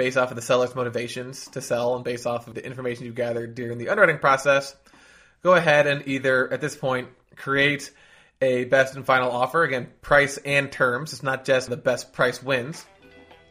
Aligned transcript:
based 0.00 0.16
off 0.16 0.30
of 0.30 0.36
the 0.36 0.40
seller's 0.40 0.74
motivations 0.74 1.46
to 1.48 1.60
sell 1.60 1.94
and 1.94 2.02
based 2.02 2.26
off 2.26 2.48
of 2.48 2.54
the 2.54 2.64
information 2.64 3.04
you've 3.04 3.14
gathered 3.14 3.54
during 3.54 3.76
the 3.76 3.90
underwriting 3.90 4.16
process, 4.16 4.74
go 5.42 5.52
ahead 5.52 5.86
and 5.86 6.08
either 6.08 6.50
at 6.50 6.62
this 6.62 6.74
point 6.74 7.08
create 7.36 7.90
a 8.40 8.64
best 8.64 8.96
and 8.96 9.04
final 9.04 9.30
offer. 9.30 9.62
Again, 9.62 9.88
price 10.00 10.38
and 10.38 10.72
terms. 10.72 11.12
It's 11.12 11.22
not 11.22 11.44
just 11.44 11.68
the 11.68 11.76
best 11.76 12.14
price 12.14 12.42
wins. 12.42 12.86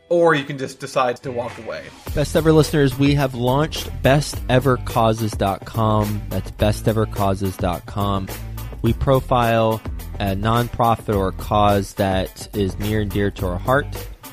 Or 0.10 0.34
you 0.34 0.44
can 0.44 0.58
just 0.58 0.80
decide 0.80 1.18
to 1.18 1.32
walk 1.32 1.56
away. 1.60 1.84
Best 2.16 2.36
ever 2.36 2.52
listeners, 2.52 2.98
we 2.98 3.14
have 3.14 3.36
launched 3.36 3.86
bestevercauses.com. 4.02 6.22
That's 6.30 6.50
bestevercauses.com. 6.50 8.28
We 8.82 8.94
profile 8.94 9.80
a 10.16 10.36
nonprofit 10.36 11.16
or 11.16 11.28
a 11.28 11.34
cause 11.34 11.94
that 11.94 12.50
is 12.58 12.80
near 12.80 13.02
and 13.02 13.12
dear 13.12 13.30
to 13.30 13.46
our 13.46 13.60
heart, 13.60 13.86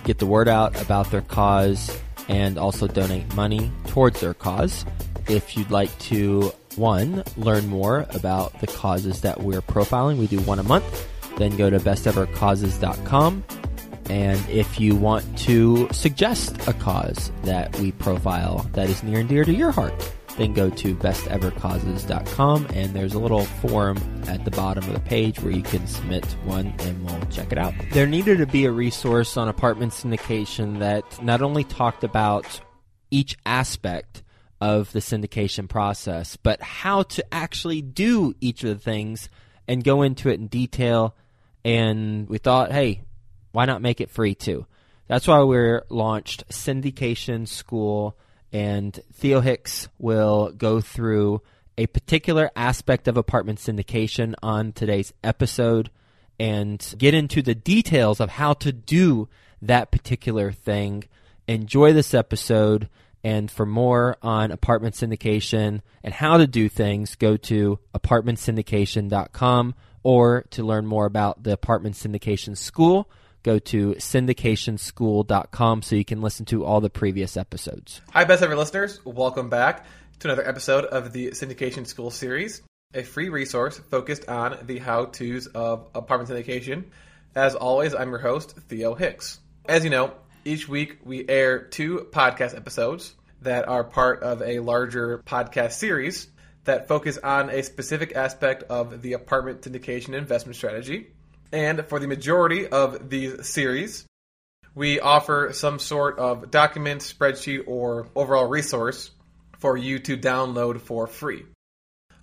get 0.05 0.19
the 0.19 0.25
word 0.25 0.49
out 0.49 0.81
about 0.81 1.11
their 1.11 1.21
cause, 1.21 2.01
and 2.29 2.59
also 2.59 2.87
donate 2.87 3.35
money 3.35 3.71
towards 3.87 4.21
their 4.21 4.35
cause. 4.35 4.85
If 5.29 5.57
you'd 5.57 5.71
like 5.71 5.97
to, 6.01 6.53
one, 6.77 7.25
learn 7.37 7.67
more 7.69 8.07
about 8.11 8.61
the 8.61 8.67
causes 8.67 9.23
that 9.23 9.43
we're 9.43 9.63
profiling, 9.63 10.19
we 10.19 10.27
do 10.27 10.41
one 10.41 10.59
a 10.59 10.63
month. 10.63 11.09
Then 11.37 11.57
go 11.57 11.69
to 11.69 11.79
bestevercauses.com. 11.79 13.45
And 14.09 14.49
if 14.49 14.79
you 14.79 14.95
want 14.95 15.39
to 15.39 15.89
suggest 15.93 16.57
a 16.69 16.73
cause 16.73 17.33
that 17.43 17.77
we 17.79 17.91
profile 17.93 18.59
that 18.73 18.89
is 18.89 19.03
near 19.03 19.19
and 19.19 19.29
dear 19.29 19.45
to 19.45 19.53
your 19.53 19.73
heart, 19.73 19.93
then 20.37 20.53
go 20.53 20.71
to 20.71 20.95
bestevercauses.com 20.97 22.67
and 22.75 22.95
there's 22.95 23.15
a 23.15 23.19
little 23.19 23.45
form 23.45 23.99
at 24.29 24.45
the 24.45 24.51
bottom 24.51 24.85
of 24.85 24.93
the 24.93 25.01
page 25.01 25.41
where 25.41 25.53
you 25.53 25.63
can 25.63 25.87
submit 25.87 26.25
one 26.45 26.75
and 26.81 27.05
we'll 27.05 27.21
check 27.27 27.53
it 27.53 27.59
out. 27.59 27.75
There 27.93 28.07
needed 28.07 28.39
to 28.39 28.47
be 28.47 28.65
a 28.65 28.73
resource 28.73 29.37
on 29.37 29.49
apartment 29.49 29.93
syndication 29.93 30.79
that 30.81 31.23
not 31.23 31.43
only 31.43 31.65
talked 31.65 32.05
about 32.05 32.61
each 33.11 33.37
aspect 33.47 34.23
of 34.61 34.93
the 34.93 35.01
syndication 35.01 35.69
process, 35.69 36.37
but 36.37 36.63
how 36.63 37.03
to 37.03 37.35
actually 37.35 37.83
do 37.83 38.35
each 38.41 38.65
of 38.65 38.71
the 38.71 38.83
things 38.83 39.29
and 39.69 39.85
go 39.85 40.03
into 40.03 40.29
it 40.29 40.41
in 40.41 40.47
detail. 40.47 41.15
And 41.65 42.29
we 42.29 42.39
thought, 42.39 42.73
hey, 42.73 43.03
why 43.53 43.65
not 43.65 43.83
make 43.83 44.01
it 44.01 44.11
free 44.11 44.35
too? 44.35 44.67
That's 45.09 45.27
why 45.27 45.41
we're 45.43 45.85
launched 45.89 46.49
Syndication 46.49 47.47
School, 47.47 48.19
and 48.53 48.99
Theo 49.13 49.41
Hicks 49.41 49.89
will 49.99 50.53
go 50.53 50.81
through 50.81 51.43
a 51.79 51.87
particular 51.87 52.51
aspect 52.57 53.07
of 53.09 53.17
apartment 53.17 53.59
syndication 53.59 54.35
on 54.43 54.73
today's 54.73 55.13
episode 55.23 55.91
and 56.39 56.95
get 56.99 57.15
into 57.15 57.43
the 57.43 57.55
details 57.55 58.21
of 58.21 58.31
how 58.31 58.53
to 58.55 58.73
do 58.73 59.29
that 59.61 59.91
particular 59.91 60.53
thing. 60.53 61.05
Enjoy 61.47 61.93
this 61.93 62.15
episode. 62.15 62.89
And 63.25 63.51
for 63.51 63.67
more 63.67 64.19
on 64.23 64.53
apartment 64.53 64.95
syndication 64.95 65.81
and 66.05 66.15
how 66.15 66.37
to 66.37 66.47
do 66.47 66.69
things, 66.69 67.17
go 67.17 67.37
to 67.39 67.81
apartmentsyndication.com 67.93 69.75
or 70.05 70.45
to 70.51 70.63
learn 70.63 70.87
more 70.87 71.07
about 71.07 71.43
the 71.43 71.53
apartment 71.53 71.97
syndication 71.97 72.57
school, 72.57 73.11
go 73.47 73.61
to 73.61 73.95
syndicationschool.com 73.95 75.83
so 75.83 75.95
you 75.95 76.05
can 76.05 76.21
listen 76.21 76.45
to 76.47 76.65
all 76.65 76.81
the 76.81 76.91
previous 76.91 77.37
episodes. 77.37 78.01
Hi, 78.11 78.25
best 78.25 78.43
ever 78.43 78.57
listeners. 78.57 79.01
Welcome 79.05 79.49
back 79.49 79.87
to 80.19 80.29
another 80.29 80.47
episode 80.47 80.85
of 80.85 81.13
the 81.13 81.29
Syndication 81.29 81.87
School 81.87 82.11
series, 82.11 82.63
a 82.93 83.05
free 83.05 83.29
resource 83.29 83.79
focused 83.79 84.29
on 84.29 84.59
the 84.67 84.79
how 84.79 85.05
to's 85.05 85.47
of 85.47 85.89
apartment 85.95 86.29
syndication. 86.29 86.87
As 87.37 87.55
always, 87.55 87.95
I'm 87.95 88.11
your 88.11 88.19
host, 88.19 88.57
Theo 88.69 88.97
Hicks. 88.97 89.39
As 89.69 89.85
you 89.85 89.91
know, 89.91 90.13
each 90.45 90.69
week 90.69 90.99
we 91.05 91.29
air 91.29 91.61
two 91.61 92.09
podcast 92.11 92.57
episodes 92.57 93.15
that 93.43 93.69
are 93.69 93.85
part 93.85 94.25
of 94.25 94.43
a 94.43 94.59
larger 94.59 95.19
podcast 95.19 95.73
series 95.73 96.27
that 96.65 96.89
focus 96.89 97.17
on 97.23 97.51
a 97.51 97.63
specific 97.63 98.17
aspect 98.17 98.65
of 98.65 99.03
the 99.03 99.13
apartment 99.13 99.61
syndication 99.61 100.15
investment 100.15 100.57
strategy. 100.57 101.13
And 101.53 101.87
for 101.87 101.99
the 101.99 102.07
majority 102.07 102.67
of 102.67 103.09
these 103.09 103.47
series, 103.49 104.07
we 104.75 105.01
offer 105.01 105.51
some 105.53 105.79
sort 105.79 106.19
of 106.19 106.51
document, 106.51 107.01
spreadsheet, 107.01 107.65
or 107.67 108.09
overall 108.15 108.47
resource 108.47 109.11
for 109.59 109.77
you 109.77 109.99
to 110.01 110.17
download 110.17 110.81
for 110.81 111.07
free. 111.07 111.45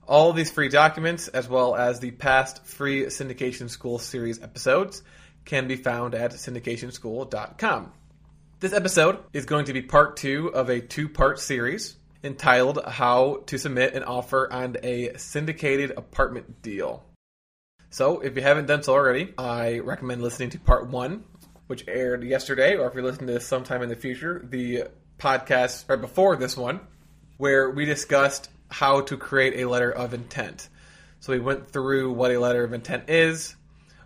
All 0.07 0.33
these 0.33 0.51
free 0.51 0.69
documents, 0.69 1.29
as 1.29 1.47
well 1.47 1.75
as 1.75 1.99
the 1.99 2.11
past 2.11 2.65
free 2.65 3.05
Syndication 3.05 3.69
School 3.69 3.99
series 3.99 4.41
episodes, 4.41 5.01
can 5.45 5.67
be 5.67 5.77
found 5.77 6.13
at 6.13 6.31
syndicationschool.com. 6.33 7.91
This 8.59 8.73
episode 8.73 9.19
is 9.33 9.45
going 9.45 9.65
to 9.65 9.73
be 9.73 9.81
part 9.81 10.17
two 10.17 10.53
of 10.53 10.69
a 10.69 10.79
two 10.79 11.09
part 11.09 11.39
series 11.39 11.95
entitled 12.23 12.79
How 12.85 13.43
to 13.47 13.57
Submit 13.57 13.93
an 13.93 14.03
Offer 14.03 14.51
on 14.51 14.77
a 14.83 15.17
Syndicated 15.17 15.91
Apartment 15.97 16.61
Deal. 16.61 17.03
So, 17.93 18.21
if 18.21 18.35
you 18.35 18.41
haven't 18.41 18.65
done 18.65 18.81
so 18.81 18.93
already, 18.93 19.35
I 19.37 19.77
recommend 19.77 20.23
listening 20.23 20.49
to 20.49 20.59
part 20.59 20.87
one, 20.87 21.25
which 21.67 21.87
aired 21.87 22.23
yesterday, 22.23 22.75
or 22.75 22.87
if 22.87 22.95
you're 22.95 23.03
listening 23.03 23.27
to 23.27 23.33
this 23.33 23.45
sometime 23.45 23.83
in 23.83 23.89
the 23.89 23.95
future, 23.95 24.43
the 24.49 24.85
podcast 25.19 25.87
right 25.87 26.01
before 26.01 26.35
this 26.35 26.57
one, 26.57 26.79
where 27.37 27.69
we 27.69 27.85
discussed 27.85 28.49
how 28.71 29.01
to 29.01 29.15
create 29.15 29.61
a 29.61 29.69
letter 29.69 29.91
of 29.91 30.15
intent. 30.15 30.69
So, 31.19 31.33
we 31.33 31.39
went 31.39 31.69
through 31.69 32.13
what 32.13 32.31
a 32.31 32.39
letter 32.39 32.63
of 32.63 32.73
intent 32.73 33.11
is, 33.11 33.55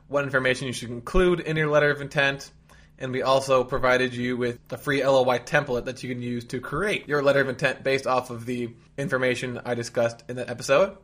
what 0.09 0.25
information 0.25 0.67
you 0.67 0.73
should 0.73 0.89
include 0.89 1.39
in 1.39 1.55
your 1.55 1.69
letter 1.69 1.89
of 1.89 2.01
intent, 2.01 2.51
and 2.99 3.13
we 3.13 3.21
also 3.21 3.63
provided 3.63 4.13
you 4.13 4.35
with 4.35 4.59
the 4.67 4.77
free 4.77 5.01
LOI 5.01 5.39
template 5.39 5.85
that 5.85 6.03
you 6.03 6.13
can 6.13 6.21
use 6.21 6.43
to 6.47 6.59
create 6.59 7.07
your 7.07 7.23
letter 7.23 7.39
of 7.39 7.47
intent 7.47 7.85
based 7.85 8.05
off 8.05 8.31
of 8.31 8.45
the 8.45 8.69
information 8.97 9.61
I 9.63 9.75
discussed 9.75 10.25
in 10.27 10.35
that 10.35 10.49
episode. 10.49 10.97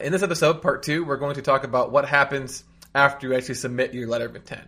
In 0.00 0.10
this 0.10 0.24
episode, 0.24 0.60
part 0.60 0.82
two, 0.82 1.04
we're 1.04 1.18
going 1.18 1.36
to 1.36 1.42
talk 1.42 1.62
about 1.62 1.92
what 1.92 2.04
happens 2.04 2.64
after 2.96 3.28
you 3.28 3.34
actually 3.34 3.54
submit 3.54 3.94
your 3.94 4.08
letter 4.08 4.26
of 4.26 4.34
intent. 4.34 4.66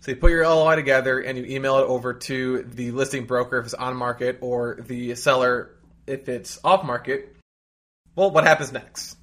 So 0.00 0.12
you 0.12 0.16
put 0.16 0.30
your 0.30 0.48
LOI 0.48 0.76
together 0.76 1.20
and 1.20 1.36
you 1.36 1.44
email 1.44 1.76
it 1.78 1.82
over 1.82 2.14
to 2.14 2.62
the 2.62 2.90
listing 2.92 3.26
broker 3.26 3.58
if 3.58 3.66
it's 3.66 3.74
on 3.74 3.94
market 3.98 4.38
or 4.40 4.78
the 4.80 5.14
seller 5.14 5.76
if 6.06 6.26
it's 6.30 6.58
off 6.64 6.86
market. 6.86 7.36
Well, 8.16 8.30
what 8.30 8.44
happens 8.44 8.72
next? 8.72 9.18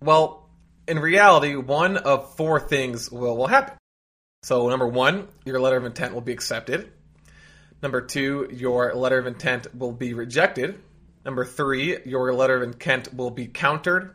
Well, 0.00 0.48
in 0.86 1.00
reality, 1.00 1.56
one 1.56 1.96
of 1.96 2.36
four 2.36 2.60
things 2.60 3.10
will, 3.10 3.36
will 3.36 3.48
happen. 3.48 3.76
So, 4.44 4.68
number 4.68 4.86
one, 4.86 5.26
your 5.44 5.58
letter 5.58 5.76
of 5.76 5.84
intent 5.84 6.14
will 6.14 6.20
be 6.20 6.32
accepted. 6.32 6.92
Number 7.82 8.00
two, 8.00 8.48
your 8.52 8.94
letter 8.94 9.18
of 9.18 9.26
intent 9.26 9.74
will 9.74 9.92
be 9.92 10.14
rejected. 10.14 10.80
Number 11.24 11.44
three, 11.44 11.98
your 12.04 12.32
letter 12.32 12.54
of 12.54 12.62
intent 12.62 13.12
will 13.12 13.32
be 13.32 13.48
countered. 13.48 14.14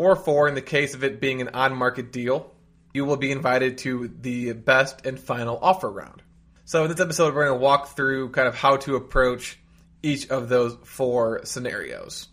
Or 0.00 0.16
four, 0.16 0.48
in 0.48 0.54
the 0.54 0.62
case 0.62 0.94
of 0.94 1.04
it 1.04 1.20
being 1.20 1.42
an 1.42 1.50
on 1.52 1.76
market 1.76 2.10
deal, 2.10 2.54
you 2.94 3.04
will 3.04 3.18
be 3.18 3.30
invited 3.30 3.76
to 3.84 4.08
the 4.08 4.54
best 4.54 5.04
and 5.04 5.20
final 5.20 5.58
offer 5.60 5.90
round. 5.90 6.22
So, 6.64 6.84
in 6.84 6.90
this 6.90 7.00
episode, 7.00 7.34
we're 7.34 7.44
going 7.44 7.58
to 7.58 7.62
walk 7.62 7.94
through 7.94 8.30
kind 8.30 8.48
of 8.48 8.54
how 8.54 8.78
to 8.78 8.96
approach 8.96 9.58
each 10.02 10.30
of 10.30 10.48
those 10.48 10.74
four 10.84 11.44
scenarios. 11.44 12.28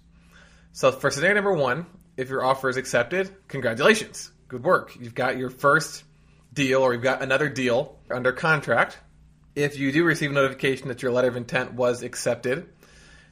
So, 0.72 0.94
for 0.94 1.12
scenario 1.12 1.36
number 1.36 1.52
one, 1.52 1.88
if 2.16 2.30
your 2.30 2.42
offer 2.42 2.70
is 2.70 2.78
accepted, 2.78 3.36
congratulations. 3.50 4.32
Good 4.48 4.64
work. 4.64 4.96
You've 4.98 5.14
got 5.14 5.38
your 5.38 5.50
first 5.50 6.06
deal 6.54 6.84
or 6.84 6.94
you've 6.94 7.04
got 7.04 7.22
another 7.22 7.50
deal 7.50 8.00
under 8.10 8.32
contract. 8.32 8.98
If 9.56 9.78
you 9.78 9.92
do 9.92 10.06
receive 10.06 10.32
notification 10.32 10.88
that 10.88 11.02
your 11.02 11.12
letter 11.12 11.28
of 11.28 11.36
intent 11.36 11.74
was 11.74 12.02
accepted, 12.02 12.70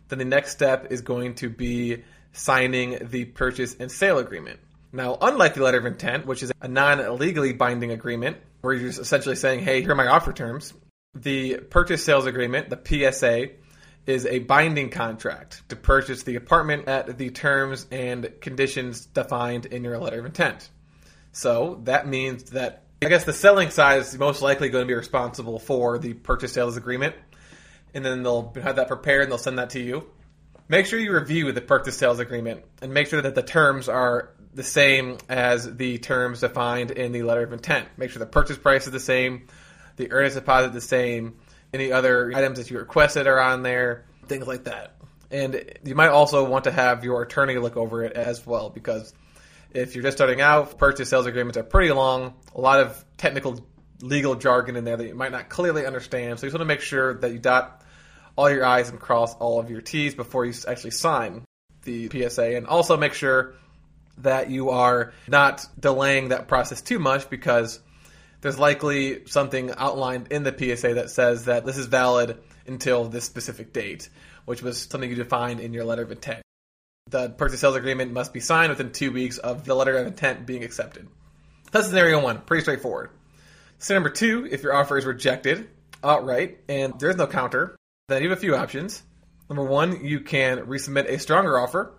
then 0.10 0.20
the 0.20 0.26
next 0.26 0.52
step 0.52 0.92
is 0.92 1.00
going 1.00 1.36
to 1.36 1.50
be 1.50 2.04
signing 2.36 2.98
the 3.02 3.26
purchase 3.26 3.76
and 3.80 3.92
sale 3.92 4.20
agreement. 4.20 4.60
Now, 4.92 5.18
unlike 5.20 5.56
the 5.56 5.64
letter 5.64 5.78
of 5.78 5.86
intent, 5.86 6.26
which 6.26 6.44
is 6.44 6.52
a 6.62 6.68
non 6.68 7.18
legally 7.18 7.54
binding 7.54 7.92
agreement, 7.92 8.38
where 8.62 8.74
you're 8.74 8.90
essentially 8.90 9.36
saying, 9.36 9.62
hey, 9.62 9.82
here 9.82 9.92
are 9.92 9.96
my 9.96 10.08
offer 10.08 10.32
terms, 10.32 10.74
the 11.14 11.58
purchase 11.58 12.04
sales 12.04 12.26
agreement, 12.26 12.70
the 12.70 13.12
PSA, 13.12 13.50
is 14.06 14.26
a 14.26 14.40
binding 14.40 14.90
contract 14.90 15.68
to 15.70 15.76
purchase 15.76 16.24
the 16.24 16.36
apartment 16.36 16.88
at 16.88 17.18
the 17.18 17.30
terms 17.30 17.88
and 17.92 18.30
conditions 18.40 19.06
defined 19.08 19.66
in 19.66 19.84
your 19.84 19.98
letter 19.98 20.20
of 20.20 20.26
intent. 20.26 20.70
So 21.32 21.82
that 21.84 22.08
means 22.08 22.52
that 22.52 22.84
I 23.02 23.10
guess 23.10 23.26
the 23.26 23.34
selling 23.34 23.72
side 23.72 24.00
is 24.00 24.18
most 24.18 24.42
likely 24.42 24.70
going 24.70 24.84
to 24.84 24.88
be 24.88 24.94
responsible 24.94 25.60
for 25.60 25.98
the 25.98 26.14
purchase 26.14 26.54
sales 26.54 26.78
agreement, 26.78 27.16
and 27.94 28.06
then 28.06 28.24
they'll 28.24 28.54
have 28.62 28.78
that 28.78 28.88
prepared 28.88 29.24
and 29.24 29.32
they'll 29.32 29.38
send 29.38 29.60
that 29.60 29.72
to 29.72 29.80
you. 29.80 30.06
Make 30.68 30.88
sure 30.88 30.98
you 30.98 31.14
review 31.14 31.52
the 31.52 31.62
purchase 31.62 31.96
sales 31.96 32.18
agreement 32.20 32.64
and 32.82 32.92
make 32.92 33.08
sure 33.08 33.22
that 33.22 33.36
the 33.36 33.44
terms 33.44 33.88
are 33.88 34.32
the 34.56 34.64
same 34.64 35.20
as 35.30 35.76
the 35.76 36.00
terms 36.00 36.40
defined 36.40 36.90
in 36.90 37.12
the 37.12 37.22
letter 37.22 37.44
of 37.44 37.54
intent. 37.54 37.88
Make 37.98 38.10
sure 38.10 38.20
the 38.20 38.26
purchase 38.26 38.58
price 38.58 38.88
is 38.88 38.92
the 38.92 39.00
same, 39.00 39.48
the 39.98 40.12
earnest 40.12 40.36
deposit 40.36 40.74
the 40.74 40.82
same, 40.82 41.38
any 41.72 41.92
other 41.92 42.32
items 42.36 42.58
that 42.58 42.72
you 42.72 42.80
requested 42.80 43.28
are 43.28 43.40
on 43.40 43.62
there, 43.62 44.06
things 44.26 44.48
like 44.48 44.64
that. 44.64 44.96
And 45.30 45.72
you 45.84 45.94
might 45.94 46.08
also 46.08 46.44
want 46.46 46.64
to 46.64 46.72
have 46.72 47.04
your 47.04 47.22
attorney 47.22 47.58
look 47.58 47.78
over 47.78 48.04
it 48.04 48.14
as 48.14 48.44
well 48.46 48.72
because 48.72 49.14
if 49.72 49.94
you're 49.94 50.04
just 50.04 50.18
starting 50.18 50.42
out, 50.42 50.80
purchase 50.80 51.10
sales 51.10 51.28
agreements 51.28 51.58
are 51.58 51.64
pretty 51.64 51.92
long, 51.92 52.34
a 52.56 52.62
lot 52.62 52.80
of 52.80 53.06
technical 53.18 53.64
legal 54.02 54.34
jargon 54.34 54.78
in 54.78 54.84
there 54.84 54.98
that 54.98 55.08
you 55.08 55.16
might 55.16 55.32
not 55.32 55.50
clearly 55.50 55.86
understand. 55.86 56.40
So 56.40 56.46
you 56.46 56.50
just 56.50 56.58
want 56.58 56.68
to 56.68 56.74
make 56.74 56.82
sure 56.82 57.14
that 57.16 57.32
you 57.32 57.40
dot 57.40 57.84
all 58.36 58.50
your 58.50 58.66
I's 58.66 58.90
and 58.90 59.00
cross 59.00 59.36
all 59.36 59.60
of 59.60 59.70
your 59.70 59.82
T's 59.82 60.16
before 60.16 60.46
you 60.46 60.54
actually 60.68 60.92
sign 60.92 61.44
the 61.84 62.10
PSA. 62.10 62.56
And 62.56 62.68
also 62.68 62.98
make 62.98 63.14
sure 63.14 63.54
that 64.20 64.50
you 64.50 64.70
are 64.70 65.14
not 65.28 65.66
delaying 65.80 66.30
that 66.30 66.48
process 66.48 66.82
too 66.82 67.00
much 67.00 67.30
because 67.30 67.80
there's 68.42 68.60
likely 68.60 69.26
something 69.26 69.72
outlined 69.78 70.28
in 70.32 70.44
the 70.44 70.52
PSA 70.52 70.96
that 70.96 71.10
says 71.10 71.46
that 71.46 71.66
this 71.66 71.78
is 71.78 71.88
valid 71.88 72.38
until 72.68 73.06
this 73.06 73.26
specific 73.26 73.74
date, 73.74 74.10
which 74.46 74.62
was 74.62 74.82
something 74.82 75.10
you 75.10 75.16
defined 75.16 75.60
in 75.60 75.74
your 75.74 75.84
letter 75.84 76.04
of 76.04 76.12
intent. 76.12 76.42
The 77.10 77.30
purchase 77.30 77.60
sales 77.60 77.76
agreement 77.76 78.12
must 78.12 78.34
be 78.34 78.40
signed 78.40 78.70
within 78.70 78.92
two 78.92 79.12
weeks 79.12 79.38
of 79.38 79.66
the 79.66 79.76
letter 79.76 79.98
of 79.98 80.08
intent 80.08 80.46
being 80.46 80.64
accepted. 80.64 81.08
That's 81.72 81.88
scenario 81.88 82.22
one, 82.22 82.42
pretty 82.42 82.62
straightforward. 82.62 83.12
Scenario 83.78 84.04
number 84.04 84.16
two, 84.16 84.48
if 84.50 84.64
your 84.64 84.74
offer 84.74 84.98
is 84.98 85.06
rejected 85.06 85.68
outright 86.04 86.60
and 86.70 87.00
there's 87.00 87.16
no 87.16 87.28
counter, 87.28 87.76
then 88.08 88.22
you 88.22 88.30
have 88.30 88.38
a 88.38 88.42
few 88.42 88.56
options. 88.56 89.02
Number 89.50 89.64
one, 89.64 90.06
you 90.06 90.20
can 90.20 90.60
resubmit 90.60 91.10
a 91.10 91.20
stronger 91.20 91.58
offer. 91.58 91.92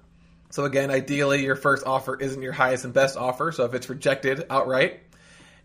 So 0.50 0.64
again, 0.64 0.90
ideally, 0.90 1.44
your 1.44 1.56
first 1.56 1.84
offer 1.84 2.16
isn't 2.18 2.42
your 2.42 2.52
highest 2.52 2.84
and 2.84 2.94
best 2.94 3.16
offer. 3.16 3.50
So 3.50 3.64
if 3.64 3.74
it's 3.74 3.88
rejected 3.88 4.46
outright, 4.48 5.00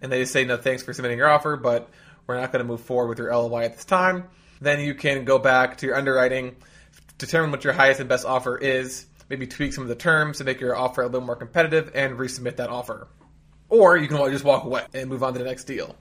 and 0.02 0.12
they 0.12 0.22
just 0.22 0.34
say 0.34 0.44
no 0.44 0.58
thanks 0.58 0.82
for 0.82 0.94
submitting 0.94 1.20
your 1.20 1.30
offer, 1.30 1.58
but 1.58 1.90
we're 2.26 2.40
not 2.40 2.52
going 2.52 2.64
to 2.64 2.68
move 2.68 2.82
forward 2.82 3.10
with 3.10 3.20
your 3.20 3.36
LOI 3.36 3.66
at 3.66 3.76
this 3.76 3.86
time, 3.86 4.26
then 4.60 4.80
you 4.80 4.96
can 4.96 5.26
go 5.26 5.38
back 5.38 5.78
to 5.78 5.86
your 5.86 5.96
underwriting, 5.96 6.56
determine 7.20 7.52
what 7.52 7.64
your 7.64 7.74
highest 7.74 8.00
and 8.00 8.10
best 8.10 8.26
offer 8.26 8.58
is, 8.58 9.06
maybe 9.30 9.46
tweak 9.46 9.74
some 9.74 9.84
of 9.84 9.90
the 9.90 9.96
terms 9.96 10.40
to 10.40 10.44
make 10.44 10.60
your 10.60 10.76
offer 10.76 11.04
a 11.04 11.06
little 11.06 11.22
more 11.22 11.36
competitive, 11.36 11.92
and 11.94 12.18
resubmit 12.18 12.56
that 12.56 12.70
offer. 12.70 13.08
Or 13.70 13.96
you 13.96 14.08
can 14.08 14.18
just 14.32 14.44
walk 14.44 14.64
away 14.64 14.86
and 14.94 15.08
move 15.08 15.22
on 15.22 15.34
to 15.34 15.40
the 15.40 15.46
next 15.46 15.66
deal. 15.66 15.96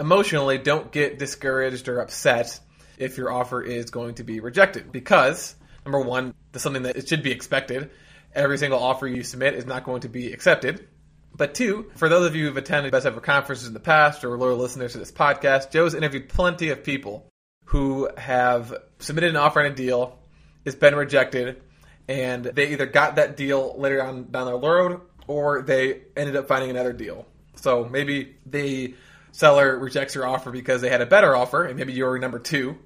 Emotionally, 0.00 0.58
don't 0.58 0.90
get 0.90 1.18
discouraged 1.18 1.88
or 1.88 2.00
upset 2.00 2.58
if 2.98 3.16
your 3.16 3.32
offer 3.32 3.62
is 3.62 3.90
going 3.90 4.16
to 4.16 4.24
be 4.24 4.40
rejected 4.40 4.92
because 4.92 5.54
number 5.84 6.00
one, 6.00 6.34
that's 6.52 6.62
something 6.62 6.82
that 6.82 6.96
it 6.96 7.08
should 7.08 7.22
be 7.22 7.30
expected. 7.30 7.90
Every 8.34 8.58
single 8.58 8.78
offer 8.78 9.06
you 9.06 9.22
submit 9.22 9.54
is 9.54 9.66
not 9.66 9.84
going 9.84 10.02
to 10.02 10.08
be 10.08 10.32
accepted. 10.32 10.88
But 11.34 11.54
two, 11.54 11.90
for 11.96 12.08
those 12.08 12.26
of 12.26 12.36
you 12.36 12.46
who've 12.46 12.56
attended 12.56 12.92
best 12.92 13.06
ever 13.06 13.20
conferences 13.20 13.66
in 13.66 13.74
the 13.74 13.80
past 13.80 14.24
or 14.24 14.36
loyal 14.36 14.56
listeners 14.56 14.92
to 14.92 14.98
this 14.98 15.12
podcast, 15.12 15.70
Joe's 15.70 15.94
interviewed 15.94 16.28
plenty 16.28 16.68
of 16.68 16.84
people 16.84 17.26
who 17.66 18.08
have 18.18 18.74
submitted 18.98 19.30
an 19.30 19.36
offer 19.36 19.60
on 19.60 19.66
a 19.66 19.74
deal, 19.74 20.18
it's 20.64 20.76
been 20.76 20.94
rejected, 20.94 21.62
and 22.06 22.44
they 22.44 22.72
either 22.72 22.86
got 22.86 23.16
that 23.16 23.36
deal 23.36 23.74
later 23.78 24.02
on 24.02 24.30
down 24.30 24.46
the 24.46 24.58
road 24.58 25.00
or 25.26 25.62
they 25.62 26.02
ended 26.16 26.36
up 26.36 26.48
finding 26.48 26.70
another 26.70 26.92
deal. 26.92 27.26
So 27.56 27.84
maybe 27.84 28.36
the 28.44 28.94
seller 29.32 29.78
rejects 29.78 30.14
your 30.14 30.26
offer 30.26 30.50
because 30.50 30.80
they 30.80 30.88
had 30.88 31.00
a 31.00 31.06
better 31.06 31.34
offer, 31.34 31.64
and 31.64 31.76
maybe 31.76 31.92
you're 31.92 32.18
number 32.18 32.38
two. 32.38 32.78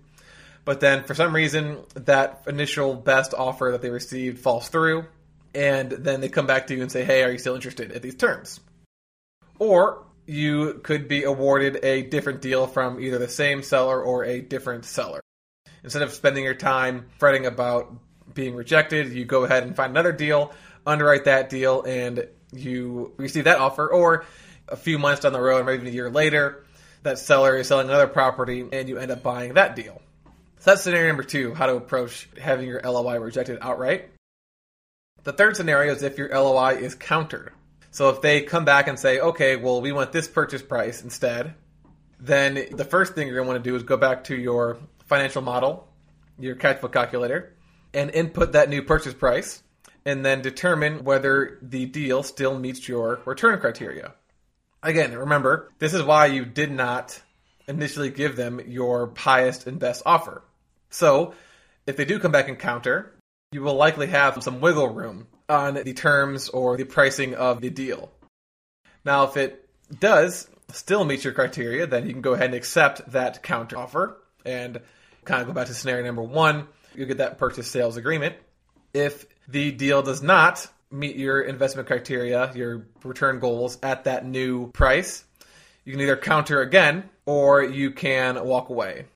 But 0.64 0.80
then 0.80 1.04
for 1.04 1.14
some 1.14 1.34
reason, 1.34 1.78
that 1.94 2.42
initial 2.46 2.94
best 2.94 3.34
offer 3.34 3.68
that 3.72 3.82
they 3.82 3.90
received 3.90 4.40
falls 4.40 4.68
through, 4.68 5.04
and 5.54 5.90
then 5.90 6.20
they 6.20 6.28
come 6.28 6.46
back 6.46 6.66
to 6.68 6.74
you 6.74 6.82
and 6.82 6.90
say, 6.90 7.04
hey, 7.04 7.22
are 7.22 7.30
you 7.30 7.38
still 7.38 7.54
interested 7.54 7.92
at 7.92 8.02
these 8.02 8.16
terms? 8.16 8.60
Or 9.58 10.04
you 10.26 10.80
could 10.82 11.06
be 11.06 11.22
awarded 11.22 11.84
a 11.84 12.02
different 12.02 12.42
deal 12.42 12.66
from 12.66 13.00
either 13.00 13.18
the 13.18 13.28
same 13.28 13.62
seller 13.62 14.02
or 14.02 14.24
a 14.24 14.40
different 14.40 14.84
seller. 14.84 15.20
Instead 15.84 16.02
of 16.02 16.12
spending 16.12 16.42
your 16.42 16.54
time 16.54 17.06
fretting 17.18 17.46
about 17.46 17.94
being 18.34 18.56
rejected, 18.56 19.12
you 19.12 19.24
go 19.24 19.44
ahead 19.44 19.62
and 19.62 19.76
find 19.76 19.92
another 19.92 20.12
deal, 20.12 20.52
underwrite 20.84 21.26
that 21.26 21.48
deal, 21.48 21.82
and 21.82 22.26
you 22.52 23.12
receive 23.16 23.44
that 23.44 23.58
offer. 23.58 23.86
Or 23.88 24.24
a 24.68 24.76
few 24.76 24.98
months 24.98 25.22
down 25.22 25.32
the 25.32 25.40
road, 25.40 25.66
or 25.66 25.72
even 25.72 25.86
a 25.86 25.90
year 25.90 26.10
later, 26.10 26.64
that 27.02 27.18
seller 27.18 27.56
is 27.56 27.68
selling 27.68 27.88
another 27.88 28.06
property 28.06 28.64
and 28.72 28.88
you 28.88 28.98
end 28.98 29.10
up 29.10 29.22
buying 29.22 29.54
that 29.54 29.76
deal. 29.76 30.00
So 30.58 30.70
that's 30.70 30.82
scenario 30.82 31.08
number 31.08 31.22
two 31.22 31.54
how 31.54 31.66
to 31.66 31.76
approach 31.76 32.28
having 32.40 32.66
your 32.66 32.80
LOI 32.82 33.18
rejected 33.18 33.58
outright. 33.60 34.10
The 35.22 35.32
third 35.32 35.56
scenario 35.56 35.92
is 35.92 36.02
if 36.02 36.18
your 36.18 36.28
LOI 36.28 36.74
is 36.74 36.94
countered. 36.94 37.52
So 37.90 38.10
if 38.10 38.20
they 38.20 38.42
come 38.42 38.64
back 38.64 38.88
and 38.88 38.98
say, 38.98 39.20
okay, 39.20 39.56
well, 39.56 39.80
we 39.80 39.92
want 39.92 40.12
this 40.12 40.28
purchase 40.28 40.62
price 40.62 41.02
instead, 41.02 41.54
then 42.20 42.66
the 42.72 42.84
first 42.84 43.14
thing 43.14 43.26
you're 43.26 43.36
going 43.36 43.46
to 43.46 43.52
want 43.52 43.64
to 43.64 43.70
do 43.70 43.76
is 43.76 43.82
go 43.82 43.96
back 43.96 44.24
to 44.24 44.36
your 44.36 44.78
financial 45.06 45.42
model, 45.42 45.88
your 46.38 46.56
cash 46.56 46.78
flow 46.78 46.88
calculator, 46.88 47.54
and 47.94 48.10
input 48.10 48.52
that 48.52 48.68
new 48.68 48.82
purchase 48.82 49.14
price, 49.14 49.62
and 50.04 50.24
then 50.24 50.42
determine 50.42 51.04
whether 51.04 51.58
the 51.62 51.86
deal 51.86 52.22
still 52.22 52.58
meets 52.58 52.88
your 52.88 53.20
return 53.24 53.58
criteria. 53.58 54.14
Again, 54.82 55.16
remember, 55.16 55.72
this 55.78 55.94
is 55.94 56.02
why 56.02 56.26
you 56.26 56.44
did 56.44 56.70
not 56.70 57.20
initially 57.66 58.10
give 58.10 58.36
them 58.36 58.60
your 58.66 59.12
highest 59.16 59.66
and 59.66 59.78
best 59.78 60.02
offer. 60.06 60.42
So, 60.90 61.34
if 61.86 61.96
they 61.96 62.04
do 62.04 62.18
come 62.18 62.32
back 62.32 62.48
and 62.48 62.58
counter, 62.58 63.14
you 63.52 63.62
will 63.62 63.74
likely 63.74 64.08
have 64.08 64.42
some 64.42 64.60
wiggle 64.60 64.88
room 64.88 65.26
on 65.48 65.74
the 65.74 65.92
terms 65.92 66.48
or 66.48 66.76
the 66.76 66.84
pricing 66.84 67.34
of 67.34 67.60
the 67.60 67.70
deal. 67.70 68.10
Now, 69.04 69.24
if 69.24 69.36
it 69.36 69.68
does 70.00 70.48
still 70.72 71.04
meet 71.04 71.24
your 71.24 71.32
criteria, 71.32 71.86
then 71.86 72.06
you 72.06 72.12
can 72.12 72.22
go 72.22 72.34
ahead 72.34 72.46
and 72.46 72.54
accept 72.54 73.10
that 73.12 73.42
counter 73.42 73.78
offer 73.78 74.18
and 74.44 74.80
kind 75.24 75.40
of 75.42 75.46
go 75.46 75.52
back 75.52 75.68
to 75.68 75.74
scenario 75.74 76.04
number 76.04 76.22
one. 76.22 76.66
You'll 76.94 77.08
get 77.08 77.18
that 77.18 77.38
purchase 77.38 77.70
sales 77.70 77.96
agreement. 77.96 78.36
If 78.92 79.26
the 79.48 79.70
deal 79.70 80.02
does 80.02 80.22
not 80.22 80.66
meet 80.90 81.16
your 81.16 81.40
investment 81.40 81.88
criteria, 81.88 82.52
your 82.54 82.86
return 83.04 83.38
goals 83.38 83.78
at 83.82 84.04
that 84.04 84.26
new 84.26 84.70
price, 84.72 85.24
you 85.84 85.92
can 85.92 86.00
either 86.00 86.16
counter 86.16 86.60
again 86.60 87.08
or 87.26 87.62
you 87.62 87.90
can 87.90 88.44
walk 88.44 88.68
away. 88.68 89.06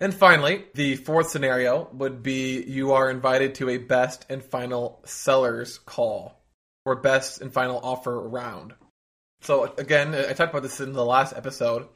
And 0.00 0.14
finally, 0.14 0.64
the 0.74 0.96
fourth 0.96 1.30
scenario 1.30 1.88
would 1.92 2.22
be 2.22 2.62
you 2.62 2.92
are 2.92 3.10
invited 3.10 3.56
to 3.56 3.68
a 3.68 3.78
best 3.78 4.26
and 4.28 4.44
final 4.44 5.00
seller's 5.04 5.78
call 5.78 6.40
or 6.84 6.96
best 6.96 7.40
and 7.40 7.52
final 7.52 7.80
offer 7.82 8.20
round. 8.20 8.74
So, 9.40 9.72
again, 9.76 10.14
I 10.14 10.32
talked 10.32 10.52
about 10.52 10.62
this 10.62 10.80
in 10.80 10.92
the 10.92 11.04
last 11.04 11.34
episode. 11.36 11.88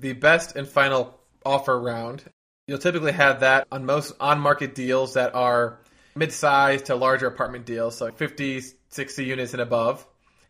The 0.00 0.12
best 0.12 0.56
and 0.56 0.68
final 0.68 1.18
offer 1.44 1.78
round, 1.78 2.22
you'll 2.66 2.78
typically 2.78 3.12
have 3.12 3.40
that 3.40 3.66
on 3.72 3.84
most 3.84 4.12
on 4.20 4.40
market 4.40 4.74
deals 4.74 5.14
that 5.14 5.34
are 5.34 5.80
mid 6.18 6.32
sized 6.32 6.86
to 6.86 6.96
larger 6.96 7.26
apartment 7.26 7.64
deals, 7.64 7.96
so 7.96 8.10
50, 8.10 8.62
60 8.88 9.24
units 9.24 9.52
and 9.52 9.62
above. 9.62 10.06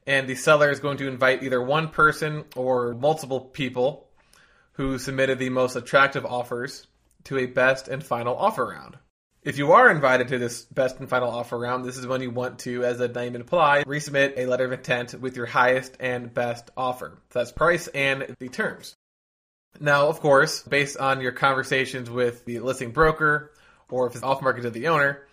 And 0.07 0.27
the 0.27 0.35
seller 0.35 0.71
is 0.71 0.81
going 0.81 0.99
to 0.99 1.09
invite 1.09 1.43
either 1.43 1.63
one 1.63 1.89
person 1.89 2.45
or 2.57 2.95
multiple 2.95 3.41
people 3.41 4.09
who 4.73 4.99
submitted 4.99 5.39
the 5.39 5.51
most 5.51 5.77
attractive 5.77 6.25
offers 6.25 6.87
to 7.25 7.37
a 7.37 7.47
best 7.47 7.89
and 7.89 8.03
final 8.03 8.35
offer 8.37 8.67
round. 8.67 8.97
If 9.43 9.59
you 9.59 9.73
are 9.73 9.91
invited 9.91 10.29
to 10.29 10.39
this 10.39 10.65
best 10.65 10.99
and 10.99 11.09
final 11.09 11.31
offer 11.31 11.59
round, 11.59 11.85
this 11.85 11.97
is 11.97 12.07
when 12.07 12.23
you 12.23 12.31
want 12.31 12.61
to, 12.61 12.85
as 12.85 12.99
the 12.99 13.09
name 13.09 13.37
implies, 13.37 13.85
resubmit 13.85 14.35
a 14.37 14.47
letter 14.47 14.65
of 14.65 14.73
intent 14.73 15.21
with 15.21 15.37
your 15.37 15.47
highest 15.47 15.97
and 16.01 16.33
best 16.33 16.71
offer. 16.77 17.19
So 17.31 17.39
that's 17.39 17.53
price 17.53 17.87
and 17.89 18.35
the 18.39 18.49
terms. 18.49 18.97
Now, 19.81 20.09
of 20.09 20.21
course, 20.21 20.63
based 20.63 20.97
on 20.97 21.21
your 21.21 21.33
conversations 21.33 22.11
with 22.11 22.45
the 22.45 22.61
listing 22.61 22.91
broker 22.91 23.53
or 23.91 24.07
if 24.07 24.15
it's 24.15 24.25
off 24.25 24.43
market 24.43 24.63
to 24.63 24.71
the 24.71 24.89
owner, 24.89 25.27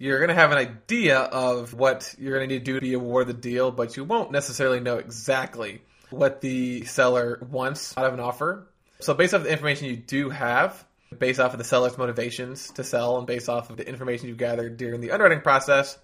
you're 0.00 0.18
going 0.18 0.30
to 0.30 0.34
have 0.34 0.50
an 0.50 0.56
idea 0.56 1.18
of 1.18 1.74
what 1.74 2.14
you're 2.18 2.38
going 2.38 2.48
to 2.48 2.54
need 2.54 2.64
to 2.64 2.72
do 2.72 2.74
to 2.76 2.80
be 2.80 2.94
awarded 2.94 3.36
the 3.36 3.40
deal, 3.40 3.70
but 3.70 3.98
you 3.98 4.04
won't 4.04 4.32
necessarily 4.32 4.80
know 4.80 4.96
exactly 4.96 5.82
what 6.08 6.40
the 6.40 6.86
seller 6.86 7.46
wants 7.50 7.96
out 7.98 8.06
of 8.06 8.14
an 8.14 8.20
offer. 8.20 8.66
So, 9.00 9.12
based 9.12 9.34
off 9.34 9.42
the 9.42 9.52
information 9.52 9.88
you 9.88 9.96
do 9.96 10.30
have, 10.30 10.86
based 11.18 11.38
off 11.38 11.52
of 11.52 11.58
the 11.58 11.64
seller's 11.64 11.98
motivations 11.98 12.70
to 12.72 12.82
sell 12.82 13.18
and 13.18 13.26
based 13.26 13.50
off 13.50 13.68
of 13.68 13.76
the 13.76 13.86
information 13.86 14.28
you've 14.28 14.38
gathered 14.38 14.78
during 14.78 15.02
the 15.02 15.10
underwriting 15.10 15.42
process, 15.42 15.98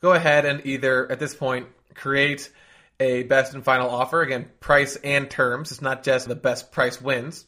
go 0.00 0.14
ahead 0.14 0.46
and 0.46 0.64
either 0.64 1.10
at 1.12 1.20
this 1.20 1.34
point 1.34 1.66
create 1.94 2.50
a 3.00 3.24
best 3.24 3.52
and 3.52 3.62
final 3.62 3.90
offer. 3.90 4.22
Again, 4.22 4.48
price 4.60 4.96
and 4.96 5.28
terms. 5.28 5.72
It's 5.72 5.82
not 5.82 6.02
just 6.02 6.26
the 6.26 6.36
best 6.36 6.72
price 6.72 7.02
wins. 7.02 7.44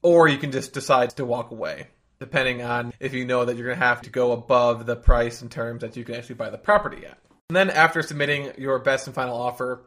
Or 0.00 0.28
you 0.28 0.38
can 0.38 0.50
just 0.50 0.72
decide 0.72 1.10
to 1.16 1.26
walk 1.26 1.50
away, 1.50 1.88
depending 2.20 2.62
on 2.62 2.92
if 3.00 3.12
you 3.12 3.24
know 3.24 3.44
that 3.44 3.56
you're 3.56 3.66
going 3.66 3.78
to 3.78 3.84
have 3.84 4.02
to 4.02 4.10
go 4.10 4.32
above 4.32 4.86
the 4.86 4.96
price 4.96 5.42
and 5.42 5.50
terms 5.50 5.80
that 5.80 5.96
you 5.96 6.04
can 6.04 6.14
actually 6.14 6.36
buy 6.36 6.50
the 6.50 6.58
property 6.58 7.04
at. 7.04 7.18
And 7.48 7.56
then 7.56 7.70
after 7.70 8.02
submitting 8.02 8.52
your 8.58 8.78
best 8.78 9.06
and 9.06 9.14
final 9.14 9.36
offer, 9.36 9.82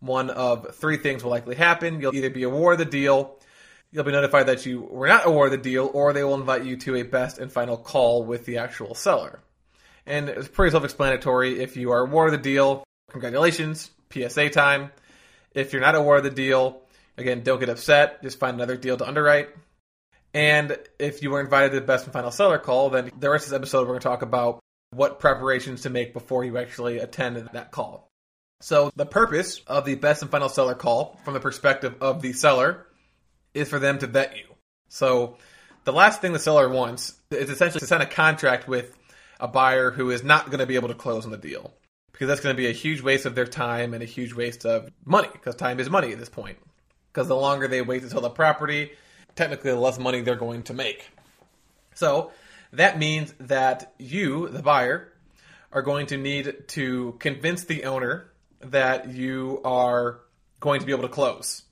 one 0.00 0.30
of 0.30 0.76
three 0.76 0.98
things 0.98 1.24
will 1.24 1.32
likely 1.32 1.56
happen. 1.56 2.00
You'll 2.00 2.14
either 2.14 2.30
be 2.30 2.44
awarded 2.44 2.86
the 2.86 2.90
deal 2.90 3.38
you'll 3.90 4.04
be 4.04 4.12
notified 4.12 4.46
that 4.46 4.66
you 4.66 4.82
were 4.82 5.08
not 5.08 5.26
awarded 5.26 5.58
the 5.58 5.62
deal, 5.62 5.90
or 5.92 6.12
they 6.12 6.24
will 6.24 6.34
invite 6.34 6.64
you 6.64 6.76
to 6.76 6.96
a 6.96 7.02
best 7.02 7.38
and 7.38 7.50
final 7.50 7.76
call 7.76 8.24
with 8.24 8.44
the 8.44 8.58
actual 8.58 8.94
seller. 8.94 9.40
And 10.06 10.28
it's 10.28 10.48
pretty 10.48 10.70
self 10.70 10.84
explanatory. 10.84 11.60
If 11.60 11.76
you 11.76 11.92
are 11.92 12.00
awarded 12.00 12.38
the 12.38 12.42
deal, 12.42 12.84
congratulations, 13.10 13.90
PSA 14.10 14.50
time. 14.50 14.90
If 15.54 15.72
you're 15.72 15.82
not 15.82 15.94
awarded 15.94 16.32
the 16.32 16.36
deal, 16.36 16.82
again, 17.16 17.42
don't 17.42 17.60
get 17.60 17.68
upset. 17.68 18.22
Just 18.22 18.38
find 18.38 18.54
another 18.54 18.76
deal 18.76 18.96
to 18.96 19.06
underwrite. 19.06 19.48
And 20.34 20.76
if 20.98 21.22
you 21.22 21.30
were 21.30 21.40
invited 21.40 21.70
to 21.70 21.80
the 21.80 21.86
best 21.86 22.04
and 22.04 22.12
final 22.12 22.30
seller 22.30 22.58
call, 22.58 22.90
then 22.90 23.10
the 23.18 23.30
rest 23.30 23.46
of 23.46 23.50
this 23.50 23.56
episode, 23.56 23.80
we're 23.80 23.94
going 23.94 24.00
to 24.00 24.04
talk 24.04 24.22
about 24.22 24.60
what 24.90 25.20
preparations 25.20 25.82
to 25.82 25.90
make 25.90 26.12
before 26.12 26.44
you 26.44 26.58
actually 26.58 26.98
attend 26.98 27.36
that 27.52 27.70
call. 27.70 28.08
So 28.60 28.90
the 28.96 29.06
purpose 29.06 29.60
of 29.66 29.84
the 29.84 29.94
best 29.94 30.22
and 30.22 30.30
final 30.30 30.48
seller 30.48 30.74
call 30.74 31.18
from 31.24 31.34
the 31.34 31.40
perspective 31.40 31.96
of 32.00 32.22
the 32.22 32.32
seller 32.32 32.86
is 33.54 33.68
for 33.68 33.78
them 33.78 33.98
to 33.98 34.06
vet 34.06 34.36
you. 34.36 34.44
So 34.88 35.36
the 35.84 35.92
last 35.92 36.20
thing 36.20 36.32
the 36.32 36.38
seller 36.38 36.68
wants 36.68 37.14
is 37.30 37.50
essentially 37.50 37.80
to 37.80 37.86
sign 37.86 38.00
a 38.00 38.06
contract 38.06 38.66
with 38.68 38.96
a 39.40 39.48
buyer 39.48 39.90
who 39.90 40.10
is 40.10 40.24
not 40.24 40.46
going 40.46 40.58
to 40.58 40.66
be 40.66 40.74
able 40.74 40.88
to 40.88 40.94
close 40.94 41.24
on 41.24 41.30
the 41.30 41.38
deal 41.38 41.72
because 42.12 42.26
that's 42.26 42.40
going 42.40 42.54
to 42.54 42.60
be 42.60 42.68
a 42.68 42.72
huge 42.72 43.00
waste 43.00 43.26
of 43.26 43.34
their 43.36 43.46
time 43.46 43.94
and 43.94 44.02
a 44.02 44.06
huge 44.06 44.34
waste 44.34 44.66
of 44.66 44.90
money 45.04 45.28
because 45.32 45.54
time 45.54 45.78
is 45.78 45.88
money 45.88 46.12
at 46.12 46.18
this 46.18 46.28
point. 46.28 46.58
Because 47.12 47.28
the 47.28 47.36
longer 47.36 47.68
they 47.68 47.80
wait 47.80 48.02
to 48.02 48.10
sell 48.10 48.20
the 48.20 48.30
property, 48.30 48.90
technically 49.38 49.70
the 49.70 49.78
less 49.78 49.98
money 49.98 50.20
they're 50.20 50.34
going 50.34 50.64
to 50.64 50.74
make. 50.74 51.08
So 51.94 52.32
that 52.72 52.98
means 52.98 53.32
that 53.40 53.94
you, 53.96 54.48
the 54.48 54.62
buyer, 54.62 55.12
are 55.72 55.82
going 55.82 56.06
to 56.06 56.16
need 56.16 56.54
to 56.68 57.16
convince 57.20 57.64
the 57.64 57.84
owner 57.84 58.30
that 58.60 59.10
you 59.10 59.60
are 59.64 60.20
going 60.58 60.80
to 60.80 60.86
be 60.86 60.92
able 60.92 61.02
to 61.02 61.08
close. 61.08 61.62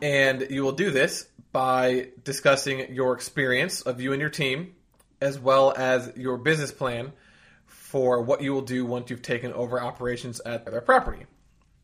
And 0.00 0.46
you 0.50 0.62
will 0.62 0.72
do 0.72 0.90
this 0.90 1.26
by 1.50 2.08
discussing 2.22 2.94
your 2.94 3.14
experience 3.14 3.80
of 3.80 4.00
you 4.00 4.12
and 4.12 4.20
your 4.20 4.30
team, 4.30 4.74
as 5.20 5.38
well 5.38 5.74
as 5.76 6.12
your 6.16 6.36
business 6.36 6.70
plan 6.70 7.12
for 7.66 8.22
what 8.22 8.40
you 8.40 8.52
will 8.52 8.62
do 8.62 8.86
once 8.86 9.10
you've 9.10 9.22
taken 9.22 9.52
over 9.52 9.80
operations 9.80 10.40
at 10.46 10.64
their 10.66 10.80
property. 10.80 11.24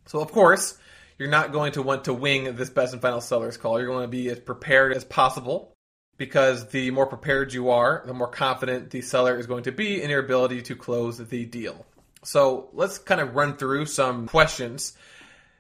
So, 0.07 0.21
of 0.21 0.31
course, 0.31 0.79
you're 1.23 1.31
not 1.31 1.53
going 1.53 1.71
to 1.71 1.83
want 1.83 2.07
to 2.07 2.13
wing 2.13 2.57
this 2.57 2.69
best 2.69 2.93
and 2.93 3.01
final 3.01 3.21
sellers 3.21 3.57
call. 3.57 3.79
You're 3.79 3.87
going 3.87 4.03
to 4.03 4.09
be 4.09 4.29
as 4.29 4.41
prepared 4.41 4.93
as 4.93 5.05
possible 5.05 5.73
because 6.17 6.67
the 6.71 6.91
more 6.91 7.07
prepared 7.07 7.53
you 7.53 7.71
are, 7.71 8.03
the 8.05 8.13
more 8.13 8.27
confident 8.27 8.91
the 8.91 9.03
seller 9.03 9.39
is 9.39 9.47
going 9.47 9.63
to 9.63 9.71
be 9.71 10.03
in 10.03 10.11
your 10.11 10.19
ability 10.19 10.63
to 10.63 10.75
close 10.75 11.19
the 11.19 11.45
deal. 11.45 11.87
So 12.25 12.71
let's 12.73 12.99
kind 12.99 13.21
of 13.21 13.37
run 13.37 13.57
through 13.57 13.87
some 13.87 14.27
questions 14.27 14.95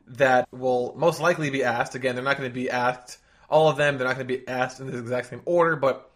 that 0.09 0.49
will 0.51 0.95
most 0.97 1.21
likely 1.21 1.49
be 1.51 1.63
asked. 1.63 1.95
Again, 1.95 2.17
they're 2.17 2.25
not 2.25 2.39
going 2.39 2.51
to 2.51 2.55
be 2.55 2.69
asked, 2.69 3.19
all 3.49 3.69
of 3.69 3.77
them, 3.77 3.99
they're 3.99 4.09
not 4.09 4.17
going 4.17 4.27
to 4.27 4.37
be 4.37 4.49
asked 4.49 4.81
in 4.81 4.89
the 4.89 4.99
exact 4.99 5.29
same 5.29 5.43
order, 5.45 5.77
but 5.77 6.11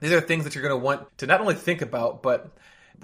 these 0.00 0.12
are 0.12 0.22
things 0.22 0.44
that 0.44 0.54
you're 0.54 0.66
going 0.66 0.80
to 0.80 0.82
want 0.82 1.06
to 1.18 1.26
not 1.26 1.42
only 1.42 1.54
think 1.54 1.82
about, 1.82 2.22
but 2.22 2.50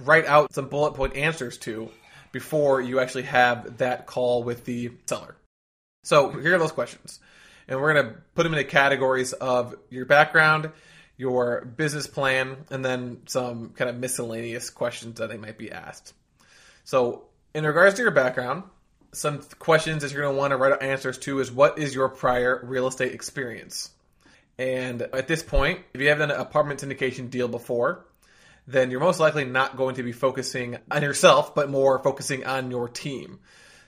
write 0.05 0.25
out 0.25 0.55
some 0.55 0.69
bullet 0.69 0.95
point 0.95 1.17
answers 1.17 1.59
to 1.59 1.91
before 2.33 2.81
you 2.81 2.99
actually 2.99 3.25
have 3.25 3.77
that 3.77 4.07
call 4.07 4.43
with 4.43 4.65
the 4.65 4.91
seller. 5.05 5.37
So 6.03 6.31
here 6.31 6.55
are 6.55 6.59
those 6.59 6.73
questions. 6.73 7.21
And 7.69 7.81
we're 7.81 7.95
going 7.95 8.07
to 8.07 8.15
put 8.35 8.43
them 8.43 8.55
into 8.55 8.65
categories 8.65 9.33
of 9.33 9.77
your 9.89 10.05
background, 10.05 10.71
your 11.17 11.65
business 11.65 12.07
plan, 12.07 12.57
and 12.71 12.85
then 12.85 13.23
some 13.27 13.71
kind 13.71 13.89
of 13.89 13.97
miscellaneous 13.97 14.71
questions 14.71 15.19
that 15.19 15.29
they 15.29 15.37
might 15.37 15.59
be 15.59 15.71
asked. 15.71 16.13
So, 16.85 17.25
in 17.55 17.65
regards 17.65 17.95
to 17.97 18.03
your 18.03 18.11
background, 18.11 18.65
some 19.13 19.43
questions 19.59 20.03
that 20.03 20.13
you're 20.13 20.23
going 20.23 20.35
to 20.35 20.39
want 20.39 20.51
to 20.53 20.57
write 20.57 20.83
answers 20.83 21.19
to 21.19 21.39
is 21.39 21.53
what 21.53 21.79
is 21.79 21.95
your 21.95 22.09
prior 22.09 22.61
real 22.65 22.89
estate 22.89 23.13
experience? 23.13 23.91
And 24.59 25.03
at 25.03 25.29
this 25.29 25.43
point, 25.43 25.81
if 25.95 26.01
you 26.01 26.09
haven't 26.09 26.29
done 26.29 26.37
an 26.37 26.43
apartment 26.43 26.81
syndication 26.81 27.31
deal 27.31 27.49
before, 27.49 28.07
then 28.67 28.91
you're 28.91 29.01
most 29.01 29.21
likely 29.21 29.45
not 29.45 29.77
going 29.77 29.97
to 29.97 30.03
be 30.03 30.13
focusing 30.13 30.79
on 30.91 31.03
yourself, 31.03 31.55
but 31.55 31.71
more 31.71 31.99
focusing 31.99 32.47
on 32.47 32.71
your 32.71 32.89
team. 32.89 33.41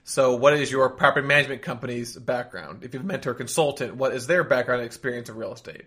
So, 0.06 0.36
what 0.36 0.52
is 0.52 0.70
your 0.70 0.90
property 0.90 1.26
management 1.26 1.62
company's 1.62 2.14
background? 2.14 2.84
If 2.84 2.92
you've 2.92 3.04
mentor 3.04 3.32
consultant, 3.32 3.96
what 3.96 4.12
is 4.12 4.26
their 4.26 4.44
background 4.44 4.82
and 4.82 4.86
experience 4.86 5.30
of 5.30 5.36
real 5.38 5.54
estate? 5.54 5.86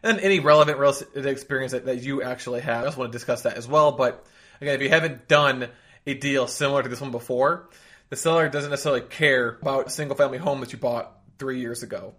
And 0.00 0.20
any 0.20 0.38
relevant 0.38 0.78
real 0.78 0.90
estate 0.90 1.26
experience 1.26 1.72
that, 1.72 1.86
that 1.86 2.00
you 2.00 2.22
actually 2.22 2.60
have. 2.60 2.82
I 2.82 2.86
just 2.86 2.96
want 2.96 3.10
to 3.10 3.18
discuss 3.18 3.42
that 3.42 3.56
as 3.56 3.66
well. 3.66 3.90
But 3.90 4.24
again, 4.60 4.76
if 4.76 4.82
you 4.82 4.88
haven't 4.88 5.26
done 5.26 5.68
a 6.06 6.14
deal 6.14 6.46
similar 6.46 6.84
to 6.84 6.88
this 6.88 7.00
one 7.00 7.10
before, 7.10 7.68
the 8.10 8.16
seller 8.16 8.48
doesn't 8.48 8.70
necessarily 8.70 9.00
care 9.00 9.58
about 9.60 9.88
a 9.88 9.90
single 9.90 10.16
family 10.16 10.38
home 10.38 10.60
that 10.60 10.72
you 10.72 10.78
bought 10.78 11.18
three 11.40 11.58
years 11.58 11.82
ago. 11.82 12.14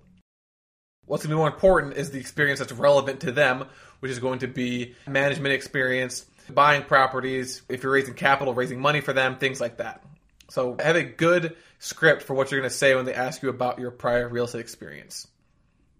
What's 1.06 1.24
going 1.24 1.30
to 1.30 1.36
be 1.36 1.40
more 1.40 1.48
important 1.48 1.96
is 1.96 2.12
the 2.12 2.20
experience 2.20 2.60
that's 2.60 2.74
relevant 2.74 3.22
to 3.22 3.32
them, 3.32 3.66
which 4.02 4.12
is 4.12 4.20
going 4.20 4.40
to 4.40 4.48
be 4.48 4.94
management 5.08 5.54
experience, 5.54 6.26
buying 6.50 6.84
properties, 6.84 7.62
if 7.70 7.82
you're 7.82 7.94
raising 7.94 8.14
capital, 8.14 8.54
raising 8.54 8.82
money 8.82 9.00
for 9.00 9.14
them, 9.14 9.38
things 9.38 9.62
like 9.62 9.78
that. 9.78 10.04
So 10.50 10.76
have 10.80 10.96
a 10.96 11.04
good 11.04 11.56
script 11.80 12.24
for 12.24 12.34
what 12.34 12.52
you're 12.52 12.60
going 12.60 12.70
to 12.70 12.76
say 12.76 12.96
when 12.96 13.06
they 13.06 13.14
ask 13.14 13.42
you 13.42 13.50
about 13.50 13.80
your 13.80 13.92
prior 13.92 14.28
real 14.28 14.46
estate 14.46 14.62
experience. 14.62 15.28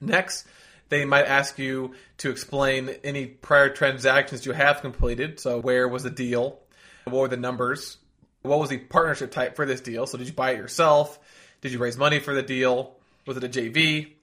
Next, 0.02 0.46
they 0.90 1.06
might 1.06 1.26
ask 1.26 1.60
you 1.60 1.94
to 2.18 2.30
explain 2.32 2.90
any 3.04 3.28
prior 3.28 3.70
transactions 3.70 4.46
you 4.46 4.52
have 4.54 4.82
completed. 4.82 5.40
So 5.40 5.60
where 5.62 5.88
was 5.88 6.04
the 6.04 6.10
deal? 6.10 6.60
What 7.06 7.22
were 7.22 7.28
the 7.28 7.38
numbers? 7.38 7.98
What 8.42 8.60
was 8.60 8.70
the 8.70 8.78
partnership 8.78 9.32
type 9.32 9.56
for 9.56 9.66
this 9.66 9.82
deal? 9.82 10.08
So 10.08 10.18
did 10.18 10.28
you 10.28 10.34
buy 10.34 10.52
it 10.52 10.58
yourself? 10.58 11.20
Did 11.62 11.72
you 11.72 11.80
raise 11.80 11.98
money 11.98 12.20
for 12.20 12.34
the 12.34 12.42
deal? 12.42 12.96
Was 13.26 13.38
it 13.38 13.44
a 13.44 13.50
JV? 13.50 14.14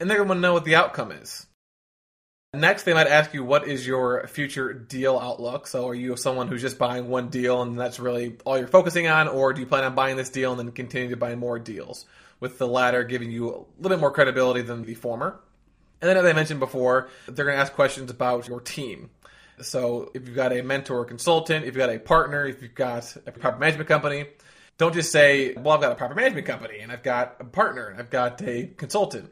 And 0.00 0.08
they're 0.08 0.18
going 0.18 0.28
to 0.28 0.30
want 0.30 0.38
to 0.38 0.42
know 0.42 0.52
what 0.54 0.64
the 0.64 0.76
outcome 0.76 1.12
is. 1.12 1.46
Next, 2.54 2.84
they 2.84 2.94
might 2.94 3.08
ask 3.08 3.34
you, 3.34 3.44
what 3.44 3.68
is 3.68 3.86
your 3.86 4.26
future 4.26 4.72
deal 4.72 5.18
outlook? 5.18 5.66
So, 5.66 5.86
are 5.88 5.94
you 5.94 6.16
someone 6.16 6.48
who's 6.48 6.62
just 6.62 6.78
buying 6.78 7.08
one 7.10 7.28
deal 7.28 7.60
and 7.60 7.78
that's 7.78 8.00
really 8.00 8.38
all 8.46 8.56
you're 8.56 8.66
focusing 8.66 9.06
on, 9.06 9.28
or 9.28 9.52
do 9.52 9.60
you 9.60 9.66
plan 9.66 9.84
on 9.84 9.94
buying 9.94 10.16
this 10.16 10.30
deal 10.30 10.52
and 10.52 10.58
then 10.58 10.72
continue 10.72 11.10
to 11.10 11.16
buy 11.16 11.34
more 11.34 11.58
deals? 11.58 12.06
With 12.40 12.56
the 12.56 12.66
latter 12.66 13.04
giving 13.04 13.30
you 13.30 13.48
a 13.48 13.52
little 13.82 13.96
bit 13.96 14.00
more 14.00 14.10
credibility 14.10 14.62
than 14.62 14.82
the 14.82 14.94
former. 14.94 15.38
And 16.00 16.08
then, 16.08 16.16
as 16.16 16.24
I 16.24 16.32
mentioned 16.32 16.58
before, 16.58 17.10
they're 17.26 17.44
going 17.44 17.54
to 17.54 17.60
ask 17.60 17.74
questions 17.74 18.10
about 18.10 18.48
your 18.48 18.62
team. 18.62 19.10
So, 19.60 20.10
if 20.14 20.26
you've 20.26 20.36
got 20.36 20.54
a 20.54 20.62
mentor 20.62 21.00
or 21.00 21.04
consultant, 21.04 21.66
if 21.66 21.74
you've 21.74 21.86
got 21.86 21.90
a 21.90 21.98
partner, 21.98 22.46
if 22.46 22.62
you've 22.62 22.74
got 22.74 23.14
a 23.26 23.32
property 23.32 23.60
management 23.60 23.88
company, 23.88 24.24
don't 24.78 24.94
just 24.94 25.12
say, 25.12 25.52
well, 25.52 25.74
I've 25.74 25.82
got 25.82 25.92
a 25.92 25.96
property 25.96 26.18
management 26.18 26.46
company 26.46 26.78
and 26.78 26.90
I've 26.90 27.02
got 27.02 27.36
a 27.40 27.44
partner 27.44 27.88
and 27.88 28.00
I've 28.00 28.08
got 28.08 28.40
a 28.40 28.68
consultant. 28.78 29.30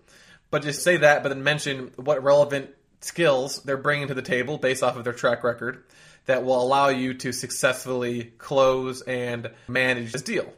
But 0.51 0.63
just 0.63 0.83
say 0.83 0.99
that, 0.99 1.23
but 1.23 1.31
then 1.31 1.43
mention 1.43 1.93
what 1.97 2.23
relevant 2.23 2.76
skills 3.01 3.63
they're 3.63 3.77
bringing 3.77 4.09
to 4.09 4.15
the 4.15 4.23
table 4.23 4.59
based 4.59 4.83
off 4.83 4.97
of 4.97 5.05
their 5.05 5.13
track 5.13 5.45
record 5.45 5.85
that 6.27 6.45
will 6.45 6.61
allow 6.61 6.89
you 6.89 7.15
to 7.15 7.33
successfully 7.33 8.33
close 8.39 9.03
and 9.03 9.51
manage 9.69 10.13
this 10.13 10.23
deal. 10.23 10.53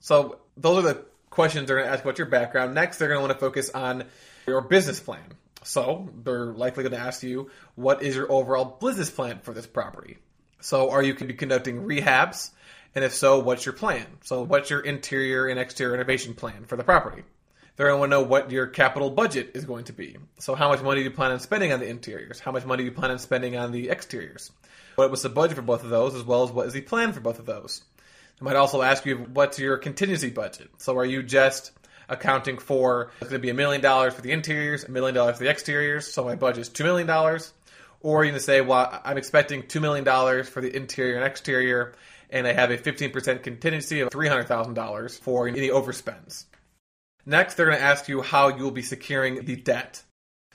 So, 0.00 0.38
those 0.56 0.84
are 0.84 0.94
the 0.94 1.04
questions 1.30 1.66
they're 1.66 1.76
going 1.76 1.88
to 1.88 1.92
ask 1.92 2.04
about 2.04 2.18
your 2.18 2.26
background. 2.26 2.74
Next, 2.74 2.98
they're 2.98 3.08
going 3.08 3.18
to 3.18 3.26
want 3.26 3.32
to 3.32 3.38
focus 3.38 3.70
on 3.70 4.04
your 4.46 4.60
business 4.60 5.00
plan. 5.00 5.24
So, 5.64 6.08
they're 6.22 6.52
likely 6.52 6.84
going 6.84 6.92
to 6.92 7.00
ask 7.06 7.22
you, 7.22 7.50
what 7.74 8.02
is 8.02 8.14
your 8.14 8.30
overall 8.30 8.78
business 8.80 9.10
plan 9.10 9.40
for 9.40 9.52
this 9.52 9.66
property? 9.66 10.18
So, 10.60 10.90
are 10.90 11.02
you 11.02 11.12
going 11.12 11.28
to 11.28 11.32
be 11.32 11.34
conducting 11.34 11.82
rehabs? 11.82 12.50
And 12.94 13.04
if 13.04 13.14
so, 13.14 13.38
what's 13.38 13.64
your 13.64 13.74
plan? 13.74 14.06
So, 14.24 14.42
what's 14.44 14.70
your 14.70 14.80
interior 14.80 15.46
and 15.46 15.58
exterior 15.58 15.92
renovation 15.92 16.34
plan 16.34 16.64
for 16.64 16.76
the 16.76 16.84
property? 16.84 17.22
They're 17.78 17.86
going 17.86 17.96
to 17.96 18.00
want 18.00 18.10
to 18.10 18.16
know 18.16 18.22
what 18.22 18.50
your 18.50 18.66
capital 18.66 19.08
budget 19.08 19.52
is 19.54 19.64
going 19.64 19.84
to 19.84 19.92
be. 19.92 20.16
So, 20.40 20.56
how 20.56 20.68
much 20.68 20.82
money 20.82 20.98
do 21.00 21.04
you 21.04 21.12
plan 21.12 21.30
on 21.30 21.38
spending 21.38 21.72
on 21.72 21.78
the 21.78 21.88
interiors? 21.88 22.40
How 22.40 22.50
much 22.50 22.64
money 22.64 22.82
do 22.82 22.86
you 22.86 22.92
plan 22.92 23.12
on 23.12 23.20
spending 23.20 23.56
on 23.56 23.70
the 23.70 23.88
exteriors? 23.88 24.50
What 24.96 25.12
was 25.12 25.22
the 25.22 25.28
budget 25.28 25.54
for 25.54 25.62
both 25.62 25.84
of 25.84 25.90
those, 25.90 26.16
as 26.16 26.24
well 26.24 26.42
as 26.42 26.50
what 26.50 26.66
is 26.66 26.72
the 26.72 26.80
plan 26.80 27.12
for 27.12 27.20
both 27.20 27.38
of 27.38 27.46
those? 27.46 27.82
They 28.40 28.44
might 28.44 28.56
also 28.56 28.82
ask 28.82 29.06
you 29.06 29.18
what's 29.32 29.60
your 29.60 29.76
contingency 29.78 30.30
budget. 30.30 30.70
So, 30.78 30.98
are 30.98 31.04
you 31.04 31.22
just 31.22 31.70
accounting 32.08 32.58
for 32.58 33.12
it's 33.20 33.30
going 33.30 33.40
to 33.40 33.46
be 33.46 33.50
a 33.50 33.54
million 33.54 33.80
dollars 33.80 34.12
for 34.12 34.22
the 34.22 34.32
interiors, 34.32 34.82
a 34.82 34.90
million 34.90 35.14
dollars 35.14 35.38
for 35.38 35.44
the 35.44 35.50
exteriors, 35.50 36.12
so 36.12 36.24
my 36.24 36.34
budget 36.34 36.62
is 36.62 36.68
two 36.68 36.82
million 36.82 37.06
dollars? 37.06 37.52
Or 38.00 38.24
you 38.24 38.32
can 38.32 38.40
say, 38.40 38.60
well, 38.60 39.00
I'm 39.04 39.18
expecting 39.18 39.68
two 39.68 39.78
million 39.78 40.04
dollars 40.04 40.48
for 40.48 40.60
the 40.60 40.74
interior 40.74 41.14
and 41.14 41.24
exterior, 41.24 41.94
and 42.28 42.44
I 42.44 42.54
have 42.54 42.72
a 42.72 42.76
15% 42.76 43.44
contingency 43.44 44.00
of 44.00 44.10
$300,000 44.10 45.20
for 45.20 45.46
any 45.46 45.68
overspends. 45.68 46.46
Next, 47.28 47.56
they're 47.56 47.66
going 47.66 47.76
to 47.76 47.84
ask 47.84 48.08
you 48.08 48.22
how 48.22 48.48
you'll 48.48 48.70
be 48.70 48.80
securing 48.80 49.44
the 49.44 49.54
debt. 49.54 50.02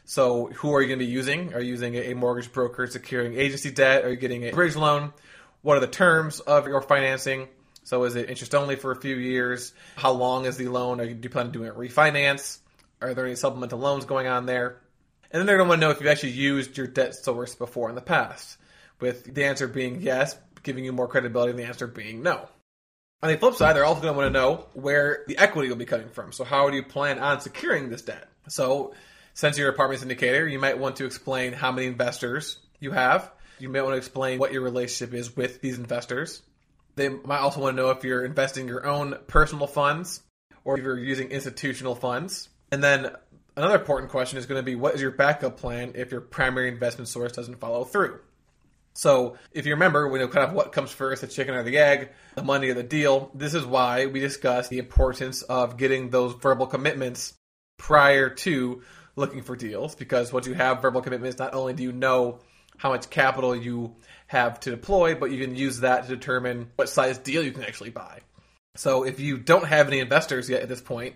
So, 0.05 0.47
who 0.47 0.73
are 0.73 0.81
you 0.81 0.87
going 0.87 0.97
to 0.97 1.05
be 1.05 1.11
using? 1.11 1.53
Are 1.53 1.61
you 1.61 1.69
using 1.69 1.93
a 1.93 2.15
mortgage 2.15 2.51
broker 2.51 2.87
securing 2.87 3.35
agency 3.35 3.69
debt? 3.69 4.03
Are 4.03 4.09
you 4.09 4.15
getting 4.17 4.43
a 4.45 4.51
bridge 4.51 4.75
loan? 4.75 5.13
What 5.61 5.77
are 5.77 5.81
the 5.81 5.87
terms 5.87 6.39
of 6.39 6.67
your 6.67 6.81
financing? 6.81 7.47
So, 7.83 8.05
is 8.05 8.15
it 8.15 8.27
interest 8.27 8.55
only 8.55 8.75
for 8.75 8.91
a 8.91 8.99
few 8.99 9.15
years? 9.15 9.71
How 9.97 10.13
long 10.13 10.45
is 10.45 10.57
the 10.57 10.67
loan? 10.67 10.99
Are 10.99 11.03
you, 11.03 11.13
do 11.13 11.27
you 11.27 11.29
plan 11.29 11.45
on 11.45 11.51
doing 11.51 11.69
a 11.69 11.73
refinance? 11.73 12.57
Are 13.01 13.13
there 13.13 13.27
any 13.27 13.35
supplemental 13.35 13.77
loans 13.77 14.05
going 14.05 14.25
on 14.25 14.47
there? 14.47 14.81
And 15.29 15.39
then 15.39 15.45
they're 15.45 15.57
going 15.57 15.67
to 15.67 15.69
want 15.69 15.81
to 15.81 15.85
know 15.85 15.91
if 15.91 15.99
you've 15.99 16.09
actually 16.09 16.31
used 16.31 16.75
your 16.75 16.87
debt 16.87 17.13
source 17.13 17.53
before 17.53 17.89
in 17.89 17.95
the 17.95 18.01
past, 18.01 18.57
with 18.99 19.31
the 19.31 19.45
answer 19.45 19.67
being 19.67 20.01
yes, 20.01 20.35
giving 20.63 20.85
you 20.85 20.91
more 20.91 21.07
credibility, 21.07 21.51
and 21.51 21.59
the 21.59 21.65
answer 21.65 21.85
being 21.85 22.23
no. 22.23 22.49
On 23.23 23.29
the 23.29 23.37
flip 23.37 23.53
side, 23.53 23.73
they're 23.73 23.85
also 23.85 24.01
going 24.01 24.13
to 24.13 24.17
want 24.17 24.33
to 24.33 24.37
know 24.37 24.65
where 24.73 25.23
the 25.27 25.37
equity 25.37 25.69
will 25.69 25.77
be 25.77 25.85
coming 25.85 26.09
from. 26.09 26.33
So, 26.33 26.43
how 26.43 26.69
do 26.69 26.75
you 26.75 26.83
plan 26.83 27.19
on 27.19 27.39
securing 27.39 27.89
this 27.89 28.01
debt? 28.01 28.27
So, 28.49 28.93
since 29.33 29.57
you're 29.57 29.69
an 29.69 29.73
apartment 29.73 30.01
syndicator, 30.01 30.51
you 30.51 30.59
might 30.59 30.77
want 30.77 30.97
to 30.97 31.05
explain 31.05 31.53
how 31.53 31.71
many 31.71 31.87
investors 31.87 32.59
you 32.81 32.91
have. 32.91 33.31
You 33.59 33.69
might 33.69 33.83
want 33.83 33.93
to 33.93 33.97
explain 33.97 34.39
what 34.39 34.51
your 34.51 34.61
relationship 34.61 35.15
is 35.15 35.37
with 35.37 35.61
these 35.61 35.77
investors. 35.77 36.41
They 36.97 37.07
might 37.07 37.39
also 37.39 37.61
want 37.61 37.77
to 37.77 37.81
know 37.81 37.91
if 37.91 38.03
you're 38.03 38.25
investing 38.25 38.67
your 38.67 38.85
own 38.85 39.15
personal 39.27 39.67
funds 39.67 40.21
or 40.65 40.77
if 40.77 40.83
you're 40.83 40.99
using 40.99 41.29
institutional 41.29 41.95
funds. 41.95 42.49
And 42.73 42.83
then 42.83 43.09
another 43.55 43.75
important 43.75 44.11
question 44.11 44.37
is 44.37 44.47
going 44.47 44.59
to 44.59 44.65
be 44.65 44.75
what 44.75 44.95
is 44.95 45.01
your 45.01 45.11
backup 45.11 45.55
plan 45.55 45.93
if 45.95 46.11
your 46.11 46.19
primary 46.19 46.67
investment 46.67 47.07
source 47.07 47.31
doesn't 47.31 47.61
follow 47.61 47.85
through? 47.85 48.19
So 48.93 49.37
if 49.51 49.65
you 49.65 49.73
remember, 49.73 50.07
we 50.07 50.19
know 50.19 50.27
kind 50.27 50.47
of 50.47 50.53
what 50.53 50.71
comes 50.71 50.91
first, 50.91 51.21
the 51.21 51.27
chicken 51.27 51.55
or 51.55 51.63
the 51.63 51.77
egg, 51.77 52.09
the 52.35 52.43
money 52.43 52.69
or 52.69 52.75
the 52.75 52.83
deal. 52.83 53.31
This 53.33 53.53
is 53.53 53.65
why 53.65 54.05
we 54.05 54.19
discussed 54.19 54.69
the 54.69 54.77
importance 54.77 55.41
of 55.41 55.77
getting 55.77 56.09
those 56.09 56.33
verbal 56.33 56.67
commitments 56.67 57.33
prior 57.77 58.29
to 58.29 58.83
looking 59.15 59.41
for 59.41 59.55
deals. 59.55 59.95
Because 59.95 60.31
once 60.31 60.47
you 60.47 60.53
have 60.53 60.81
verbal 60.81 61.01
commitments, 61.01 61.39
not 61.39 61.53
only 61.53 61.73
do 61.73 61.83
you 61.83 61.91
know 61.91 62.39
how 62.77 62.89
much 62.89 63.09
capital 63.09 63.55
you 63.55 63.95
have 64.27 64.59
to 64.61 64.71
deploy, 64.71 65.15
but 65.15 65.31
you 65.31 65.43
can 65.43 65.55
use 65.55 65.79
that 65.79 66.03
to 66.03 66.15
determine 66.15 66.69
what 66.75 66.89
size 66.89 67.17
deal 67.17 67.43
you 67.43 67.51
can 67.51 67.63
actually 67.63 67.91
buy. 67.91 68.19
So 68.75 69.03
if 69.03 69.19
you 69.19 69.37
don't 69.37 69.65
have 69.65 69.87
any 69.87 69.99
investors 69.99 70.49
yet 70.49 70.61
at 70.63 70.69
this 70.69 70.81
point, 70.81 71.15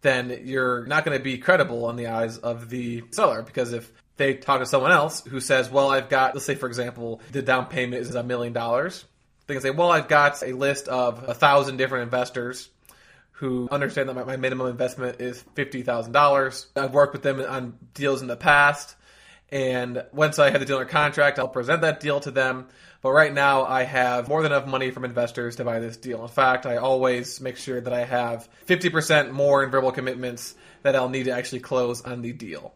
then 0.00 0.42
you're 0.44 0.86
not 0.86 1.04
going 1.04 1.16
to 1.16 1.22
be 1.22 1.38
credible 1.38 1.88
in 1.90 1.96
the 1.96 2.08
eyes 2.08 2.38
of 2.38 2.68
the 2.68 3.02
seller 3.10 3.42
because 3.42 3.72
if 3.72 3.90
they 4.16 4.34
talk 4.34 4.60
to 4.60 4.66
someone 4.66 4.92
else 4.92 5.24
who 5.24 5.40
says, 5.40 5.70
"Well, 5.70 5.90
I've 5.90 6.08
got," 6.08 6.34
let's 6.34 6.46
say 6.46 6.54
for 6.54 6.66
example, 6.66 7.20
the 7.32 7.42
down 7.42 7.66
payment 7.66 8.02
is 8.02 8.14
a 8.14 8.22
million 8.22 8.52
dollars, 8.52 9.04
they 9.46 9.54
can 9.54 9.62
say, 9.62 9.70
"Well, 9.70 9.90
I've 9.90 10.08
got 10.08 10.42
a 10.42 10.52
list 10.52 10.88
of 10.88 11.28
a 11.28 11.34
thousand 11.34 11.76
different 11.76 12.04
investors." 12.04 12.70
Who 13.38 13.68
understand 13.72 14.08
that 14.08 14.26
my 14.26 14.36
minimum 14.36 14.68
investment 14.68 15.20
is 15.20 15.42
fifty 15.54 15.82
thousand 15.82 16.12
dollars? 16.12 16.68
I've 16.76 16.94
worked 16.94 17.12
with 17.12 17.22
them 17.22 17.40
on 17.40 17.76
deals 17.92 18.22
in 18.22 18.28
the 18.28 18.36
past, 18.36 18.94
and 19.50 20.04
once 20.12 20.38
I 20.38 20.50
have 20.50 20.60
the 20.60 20.66
deal 20.66 20.84
contract, 20.84 21.38
I'll 21.38 21.48
present 21.48 21.82
that 21.82 22.00
deal 22.00 22.20
to 22.20 22.30
them. 22.30 22.68
But 23.02 23.10
right 23.10 23.34
now, 23.34 23.64
I 23.64 23.82
have 23.82 24.28
more 24.28 24.42
than 24.42 24.52
enough 24.52 24.66
money 24.66 24.90
from 24.90 25.04
investors 25.04 25.56
to 25.56 25.64
buy 25.64 25.78
this 25.78 25.96
deal. 25.96 26.22
In 26.22 26.28
fact, 26.28 26.64
I 26.64 26.76
always 26.76 27.40
make 27.40 27.56
sure 27.58 27.80
that 27.80 27.92
I 27.92 28.04
have 28.04 28.48
50% 28.66 29.30
more 29.32 29.62
in 29.62 29.70
verbal 29.70 29.92
commitments 29.92 30.54
that 30.84 30.96
I'll 30.96 31.10
need 31.10 31.24
to 31.24 31.32
actually 31.32 31.60
close 31.60 32.00
on 32.02 32.22
the 32.22 32.32
deal. 32.32 32.72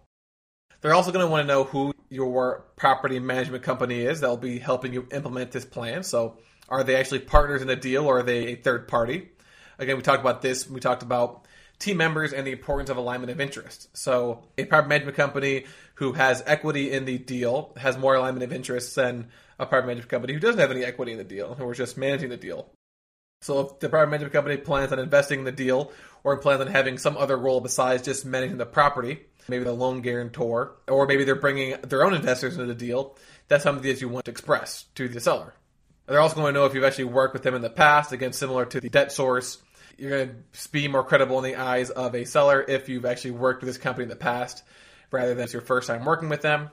They're 0.80 0.94
also 0.94 1.10
going 1.10 1.24
to 1.24 1.30
want 1.30 1.42
to 1.42 1.48
know 1.52 1.64
who 1.64 1.92
your 2.08 2.64
property 2.76 3.18
management 3.18 3.62
company 3.62 4.00
is 4.00 4.20
that 4.20 4.28
will 4.28 4.36
be 4.36 4.58
helping 4.58 4.92
you 4.92 5.06
implement 5.12 5.50
this 5.50 5.64
plan. 5.64 6.02
So, 6.02 6.38
are 6.68 6.84
they 6.84 6.96
actually 6.96 7.20
partners 7.20 7.62
in 7.62 7.68
the 7.68 7.76
deal 7.76 8.04
or 8.06 8.20
are 8.20 8.22
they 8.22 8.48
a 8.48 8.54
third 8.56 8.88
party? 8.88 9.30
Again, 9.78 9.96
we 9.96 10.02
talked 10.02 10.20
about 10.20 10.42
this. 10.42 10.68
We 10.68 10.80
talked 10.80 11.02
about 11.02 11.46
team 11.78 11.96
members 11.96 12.32
and 12.32 12.46
the 12.46 12.52
importance 12.52 12.90
of 12.90 12.96
alignment 12.96 13.30
of 13.30 13.40
interest. 13.40 13.88
So, 13.96 14.44
a 14.56 14.64
property 14.64 14.88
management 14.88 15.16
company 15.16 15.64
who 15.94 16.12
has 16.12 16.42
equity 16.46 16.92
in 16.92 17.04
the 17.04 17.18
deal 17.18 17.72
has 17.76 17.96
more 17.98 18.14
alignment 18.14 18.44
of 18.44 18.52
interests 18.52 18.94
than 18.94 19.28
a 19.58 19.66
private 19.66 19.86
management 19.86 20.10
company 20.10 20.32
who 20.34 20.40
doesn't 20.40 20.60
have 20.60 20.70
any 20.70 20.84
equity 20.84 21.12
in 21.12 21.18
the 21.18 21.24
deal 21.24 21.52
and 21.52 21.66
we're 21.66 21.74
just 21.74 21.96
managing 21.96 22.30
the 22.30 22.36
deal. 22.36 22.70
So 23.40 23.60
if 23.60 23.80
the 23.80 23.88
private 23.88 24.10
management 24.10 24.32
company 24.32 24.56
plans 24.56 24.92
on 24.92 24.98
investing 24.98 25.40
in 25.40 25.44
the 25.44 25.52
deal 25.52 25.92
or 26.24 26.36
plans 26.38 26.60
on 26.60 26.66
having 26.68 26.98
some 26.98 27.16
other 27.16 27.36
role 27.36 27.60
besides 27.60 28.02
just 28.02 28.24
managing 28.24 28.58
the 28.58 28.66
property, 28.66 29.26
maybe 29.48 29.64
the 29.64 29.72
loan 29.72 30.00
guarantor, 30.00 30.76
or 30.86 31.06
maybe 31.06 31.24
they're 31.24 31.34
bringing 31.34 31.80
their 31.82 32.04
own 32.04 32.14
investors 32.14 32.54
into 32.54 32.66
the 32.66 32.74
deal, 32.74 33.16
that's 33.48 33.64
something 33.64 33.82
that 33.82 34.00
you 34.00 34.08
want 34.08 34.26
to 34.26 34.30
express 34.30 34.84
to 34.94 35.08
the 35.08 35.20
seller. 35.20 35.54
They're 36.06 36.20
also 36.20 36.36
going 36.36 36.54
to 36.54 36.60
know 36.60 36.66
if 36.66 36.74
you've 36.74 36.84
actually 36.84 37.04
worked 37.04 37.34
with 37.34 37.42
them 37.42 37.54
in 37.54 37.62
the 37.62 37.70
past, 37.70 38.12
again, 38.12 38.32
similar 38.32 38.64
to 38.66 38.80
the 38.80 38.88
debt 38.88 39.12
source. 39.12 39.58
You're 39.98 40.10
going 40.10 40.44
to 40.52 40.70
be 40.70 40.88
more 40.88 41.04
credible 41.04 41.38
in 41.38 41.44
the 41.44 41.56
eyes 41.56 41.90
of 41.90 42.14
a 42.14 42.24
seller 42.24 42.64
if 42.66 42.88
you've 42.88 43.04
actually 43.04 43.32
worked 43.32 43.62
with 43.62 43.68
this 43.68 43.78
company 43.78 44.04
in 44.04 44.08
the 44.08 44.16
past 44.16 44.62
rather 45.10 45.34
than 45.34 45.44
it's 45.44 45.52
your 45.52 45.62
first 45.62 45.88
time 45.88 46.04
working 46.04 46.28
with 46.28 46.40
them. 46.40 46.70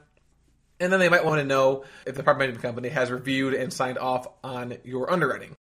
And 0.79 0.91
then 0.91 1.00
they 1.00 1.10
might 1.10 1.25
want 1.25 1.39
to 1.39 1.46
know 1.46 1.86
if 2.05 2.15
the 2.15 2.24
property 2.24 2.46
management 2.46 2.63
company 2.63 2.89
has 2.89 3.10
reviewed 3.10 3.53
and 3.53 3.72
signed 3.72 3.98
off 3.98 4.27
on 4.44 4.77
your 4.84 5.12
underwriting. 5.12 5.55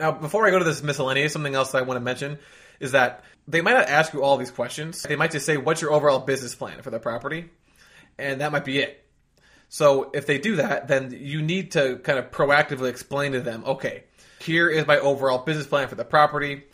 Now, 0.00 0.12
before 0.12 0.46
I 0.46 0.50
go 0.50 0.58
to 0.58 0.64
this 0.64 0.82
miscellaneous, 0.82 1.32
something 1.32 1.54
else 1.54 1.74
I 1.74 1.82
want 1.82 1.96
to 1.96 2.04
mention 2.04 2.38
is 2.80 2.92
that 2.92 3.24
they 3.48 3.60
might 3.60 3.72
not 3.72 3.88
ask 3.88 4.12
you 4.12 4.22
all 4.22 4.36
these 4.36 4.50
questions. 4.50 5.02
They 5.02 5.16
might 5.16 5.32
just 5.32 5.46
say, 5.46 5.56
What's 5.56 5.80
your 5.80 5.92
overall 5.92 6.20
business 6.20 6.54
plan 6.54 6.82
for 6.82 6.90
the 6.90 7.00
property? 7.00 7.50
And 8.18 8.40
that 8.40 8.52
might 8.52 8.64
be 8.64 8.78
it. 8.78 9.04
So 9.68 10.10
if 10.14 10.26
they 10.26 10.38
do 10.38 10.56
that, 10.56 10.88
then 10.88 11.16
you 11.18 11.42
need 11.42 11.72
to 11.72 11.98
kind 11.98 12.18
of 12.18 12.30
proactively 12.30 12.88
explain 12.88 13.32
to 13.32 13.40
them, 13.40 13.64
okay, 13.66 14.04
here 14.40 14.68
is 14.70 14.86
my 14.86 14.98
overall 14.98 15.38
business 15.38 15.66
plan 15.66 15.88
for 15.88 15.94
the 15.94 16.04
property. 16.04 16.64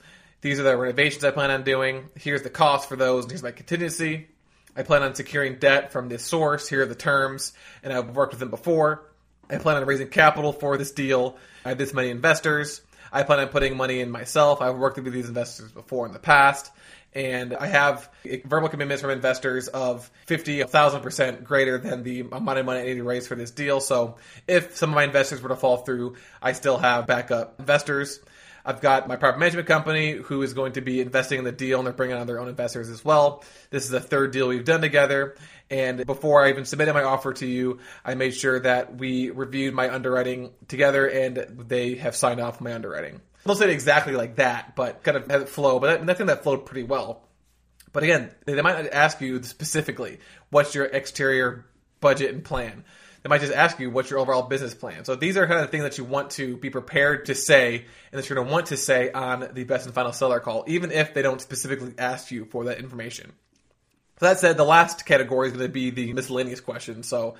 These 0.42 0.60
are 0.60 0.62
the 0.62 0.76
renovations 0.76 1.24
I 1.24 1.30
plan 1.30 1.50
on 1.50 1.64
doing. 1.64 2.08
Here's 2.16 2.42
the 2.42 2.50
cost 2.50 2.88
for 2.88 2.96
those, 2.96 3.24
and 3.24 3.32
here's 3.32 3.42
my 3.42 3.50
contingency. 3.50 4.28
I 4.76 4.82
plan 4.82 5.02
on 5.02 5.14
securing 5.14 5.56
debt 5.58 5.92
from 5.92 6.08
this 6.08 6.24
source. 6.24 6.68
Here 6.68 6.82
are 6.82 6.86
the 6.86 6.94
terms, 6.94 7.52
and 7.82 7.92
I've 7.92 8.14
worked 8.14 8.32
with 8.32 8.40
them 8.40 8.50
before. 8.50 9.06
I 9.48 9.58
plan 9.58 9.76
on 9.76 9.86
raising 9.86 10.08
capital 10.08 10.52
for 10.52 10.76
this 10.76 10.92
deal. 10.92 11.36
I 11.64 11.70
have 11.70 11.78
this 11.78 11.94
many 11.94 12.10
investors. 12.10 12.80
I 13.14 13.22
plan 13.22 13.38
on 13.38 13.48
putting 13.48 13.76
money 13.76 14.00
in 14.00 14.10
myself. 14.10 14.60
I've 14.60 14.76
worked 14.76 14.98
with 14.98 15.12
these 15.12 15.28
investors 15.28 15.70
before 15.70 16.04
in 16.04 16.12
the 16.12 16.18
past. 16.18 16.70
And 17.14 17.54
I 17.54 17.66
have 17.66 18.10
verbal 18.44 18.68
commitments 18.68 19.02
from 19.02 19.12
investors 19.12 19.68
of 19.68 20.10
50, 20.26 20.58
1,000% 20.58 21.44
greater 21.44 21.78
than 21.78 22.02
the 22.02 22.20
amount 22.20 22.58
of 22.58 22.66
money 22.66 22.80
I 22.80 22.84
need 22.86 22.94
to 22.94 23.04
raise 23.04 23.28
for 23.28 23.36
this 23.36 23.52
deal. 23.52 23.80
So 23.80 24.16
if 24.48 24.76
some 24.76 24.90
of 24.90 24.96
my 24.96 25.04
investors 25.04 25.40
were 25.40 25.50
to 25.50 25.56
fall 25.56 25.76
through, 25.76 26.16
I 26.42 26.52
still 26.52 26.76
have 26.76 27.06
backup 27.06 27.60
investors. 27.60 28.18
I've 28.64 28.80
got 28.80 29.08
my 29.08 29.16
property 29.16 29.40
management 29.40 29.68
company 29.68 30.12
who 30.12 30.42
is 30.42 30.54
going 30.54 30.72
to 30.72 30.80
be 30.80 31.00
investing 31.00 31.38
in 31.38 31.44
the 31.44 31.52
deal 31.52 31.78
and 31.78 31.86
they're 31.86 31.92
bringing 31.92 32.16
on 32.16 32.26
their 32.26 32.40
own 32.40 32.48
investors 32.48 32.88
as 32.88 33.04
well. 33.04 33.44
This 33.70 33.84
is 33.84 33.90
the 33.90 34.00
third 34.00 34.32
deal 34.32 34.48
we've 34.48 34.64
done 34.64 34.80
together. 34.80 35.36
And 35.70 36.06
before 36.06 36.44
I 36.44 36.50
even 36.50 36.64
submitted 36.64 36.94
my 36.94 37.02
offer 37.02 37.34
to 37.34 37.46
you, 37.46 37.80
I 38.04 38.14
made 38.14 38.34
sure 38.34 38.60
that 38.60 38.96
we 38.96 39.30
reviewed 39.30 39.74
my 39.74 39.92
underwriting 39.92 40.52
together 40.68 41.06
and 41.06 41.36
they 41.68 41.96
have 41.96 42.16
signed 42.16 42.40
off 42.40 42.60
my 42.60 42.72
underwriting. 42.72 43.16
I 43.16 43.48
don't 43.48 43.56
say 43.56 43.66
it 43.66 43.70
exactly 43.70 44.14
like 44.14 44.36
that, 44.36 44.74
but 44.74 45.02
kind 45.02 45.18
of 45.18 45.30
have 45.30 45.42
it 45.42 45.48
flow. 45.50 45.78
But 45.78 46.08
I 46.08 46.14
think 46.14 46.28
that 46.28 46.42
flowed 46.42 46.64
pretty 46.64 46.84
well. 46.84 47.28
But 47.92 48.02
again, 48.02 48.30
they 48.46 48.60
might 48.60 48.88
ask 48.88 49.20
you 49.20 49.42
specifically 49.42 50.18
what's 50.50 50.74
your 50.74 50.86
exterior 50.86 51.66
budget 52.00 52.34
and 52.34 52.42
plan. 52.42 52.84
They 53.24 53.30
might 53.30 53.40
just 53.40 53.54
ask 53.54 53.80
you 53.80 53.90
what's 53.90 54.10
your 54.10 54.18
overall 54.18 54.42
business 54.42 54.74
plan. 54.74 55.06
So 55.06 55.16
these 55.16 55.38
are 55.38 55.46
kind 55.46 55.58
of 55.58 55.66
the 55.66 55.70
things 55.70 55.84
that 55.84 55.96
you 55.96 56.04
want 56.04 56.32
to 56.32 56.58
be 56.58 56.68
prepared 56.68 57.24
to 57.26 57.34
say 57.34 57.76
and 58.12 58.22
that 58.22 58.28
you're 58.28 58.36
going 58.36 58.46
to 58.46 58.52
want 58.52 58.66
to 58.66 58.76
say 58.76 59.10
on 59.10 59.48
the 59.54 59.64
best 59.64 59.86
and 59.86 59.94
final 59.94 60.12
seller 60.12 60.40
call, 60.40 60.64
even 60.66 60.92
if 60.92 61.14
they 61.14 61.22
don't 61.22 61.40
specifically 61.40 61.94
ask 61.96 62.30
you 62.30 62.44
for 62.44 62.64
that 62.64 62.78
information. 62.78 63.32
So 64.20 64.26
that 64.26 64.40
said, 64.40 64.58
the 64.58 64.64
last 64.64 65.06
category 65.06 65.48
is 65.48 65.54
going 65.54 65.66
to 65.66 65.72
be 65.72 65.88
the 65.88 66.12
miscellaneous 66.12 66.60
questions. 66.60 67.08
So 67.08 67.36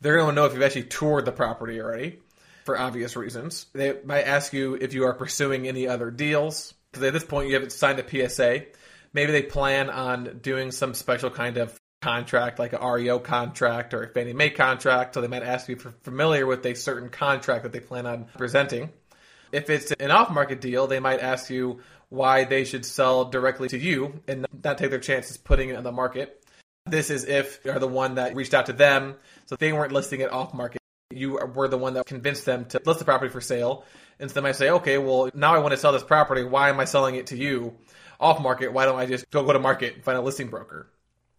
they're 0.00 0.16
going 0.16 0.30
to 0.30 0.34
know 0.34 0.46
if 0.46 0.52
you've 0.52 0.62
actually 0.62 0.84
toured 0.84 1.26
the 1.26 1.32
property 1.32 1.80
already 1.80 2.18
for 2.64 2.76
obvious 2.76 3.14
reasons. 3.14 3.66
They 3.72 3.98
might 4.04 4.22
ask 4.22 4.52
you 4.52 4.74
if 4.74 4.94
you 4.94 5.04
are 5.04 5.14
pursuing 5.14 5.68
any 5.68 5.86
other 5.86 6.10
deals 6.10 6.74
because 6.90 7.06
at 7.06 7.12
this 7.12 7.24
point 7.24 7.46
you 7.46 7.54
haven't 7.54 7.70
signed 7.70 8.00
a 8.00 8.28
PSA. 8.28 8.64
Maybe 9.12 9.30
they 9.30 9.42
plan 9.42 9.90
on 9.90 10.40
doing 10.42 10.72
some 10.72 10.92
special 10.92 11.30
kind 11.30 11.56
of 11.56 11.79
contract, 12.00 12.58
like 12.58 12.72
a 12.72 12.92
REO 12.92 13.18
contract 13.18 13.92
or 13.94 14.02
a 14.04 14.08
Fannie 14.08 14.32
Mae 14.32 14.50
contract. 14.50 15.14
So 15.14 15.20
they 15.20 15.28
might 15.28 15.42
ask 15.42 15.68
you 15.68 15.76
if 15.76 15.84
you're 15.84 15.94
familiar 16.02 16.46
with 16.46 16.64
a 16.64 16.74
certain 16.74 17.08
contract 17.10 17.62
that 17.64 17.72
they 17.72 17.80
plan 17.80 18.06
on 18.06 18.26
presenting. 18.36 18.90
If 19.52 19.68
it's 19.68 19.90
an 19.92 20.10
off 20.10 20.30
market 20.30 20.60
deal, 20.60 20.86
they 20.86 21.00
might 21.00 21.20
ask 21.20 21.50
you 21.50 21.80
why 22.08 22.44
they 22.44 22.64
should 22.64 22.84
sell 22.84 23.24
directly 23.26 23.68
to 23.68 23.78
you 23.78 24.20
and 24.26 24.46
not 24.64 24.78
take 24.78 24.90
their 24.90 24.98
chances 24.98 25.36
putting 25.36 25.68
it 25.68 25.76
on 25.76 25.84
the 25.84 25.92
market. 25.92 26.44
This 26.86 27.10
is 27.10 27.24
if 27.24 27.60
you're 27.64 27.78
the 27.78 27.86
one 27.86 28.14
that 28.14 28.34
reached 28.34 28.54
out 28.54 28.66
to 28.66 28.72
them, 28.72 29.16
so 29.46 29.56
they 29.56 29.72
weren't 29.72 29.92
listing 29.92 30.20
it 30.20 30.32
off 30.32 30.54
market. 30.54 30.80
You 31.10 31.32
were 31.54 31.68
the 31.68 31.78
one 31.78 31.94
that 31.94 32.06
convinced 32.06 32.46
them 32.46 32.64
to 32.66 32.80
list 32.84 33.00
the 33.00 33.04
property 33.04 33.30
for 33.30 33.40
sale. 33.40 33.84
And 34.18 34.30
so 34.30 34.34
they 34.34 34.40
might 34.40 34.56
say, 34.56 34.70
okay, 34.70 34.98
well, 34.98 35.30
now 35.34 35.54
I 35.54 35.58
want 35.58 35.72
to 35.72 35.76
sell 35.76 35.92
this 35.92 36.02
property. 36.02 36.44
Why 36.44 36.68
am 36.68 36.80
I 36.80 36.84
selling 36.84 37.16
it 37.16 37.28
to 37.28 37.36
you 37.36 37.76
off 38.18 38.40
market? 38.40 38.72
Why 38.72 38.84
don't 38.84 38.98
I 38.98 39.06
just 39.06 39.28
go 39.30 39.44
go 39.44 39.52
to 39.52 39.58
market 39.58 39.96
and 39.96 40.04
find 40.04 40.16
a 40.16 40.20
listing 40.20 40.48
broker? 40.48 40.88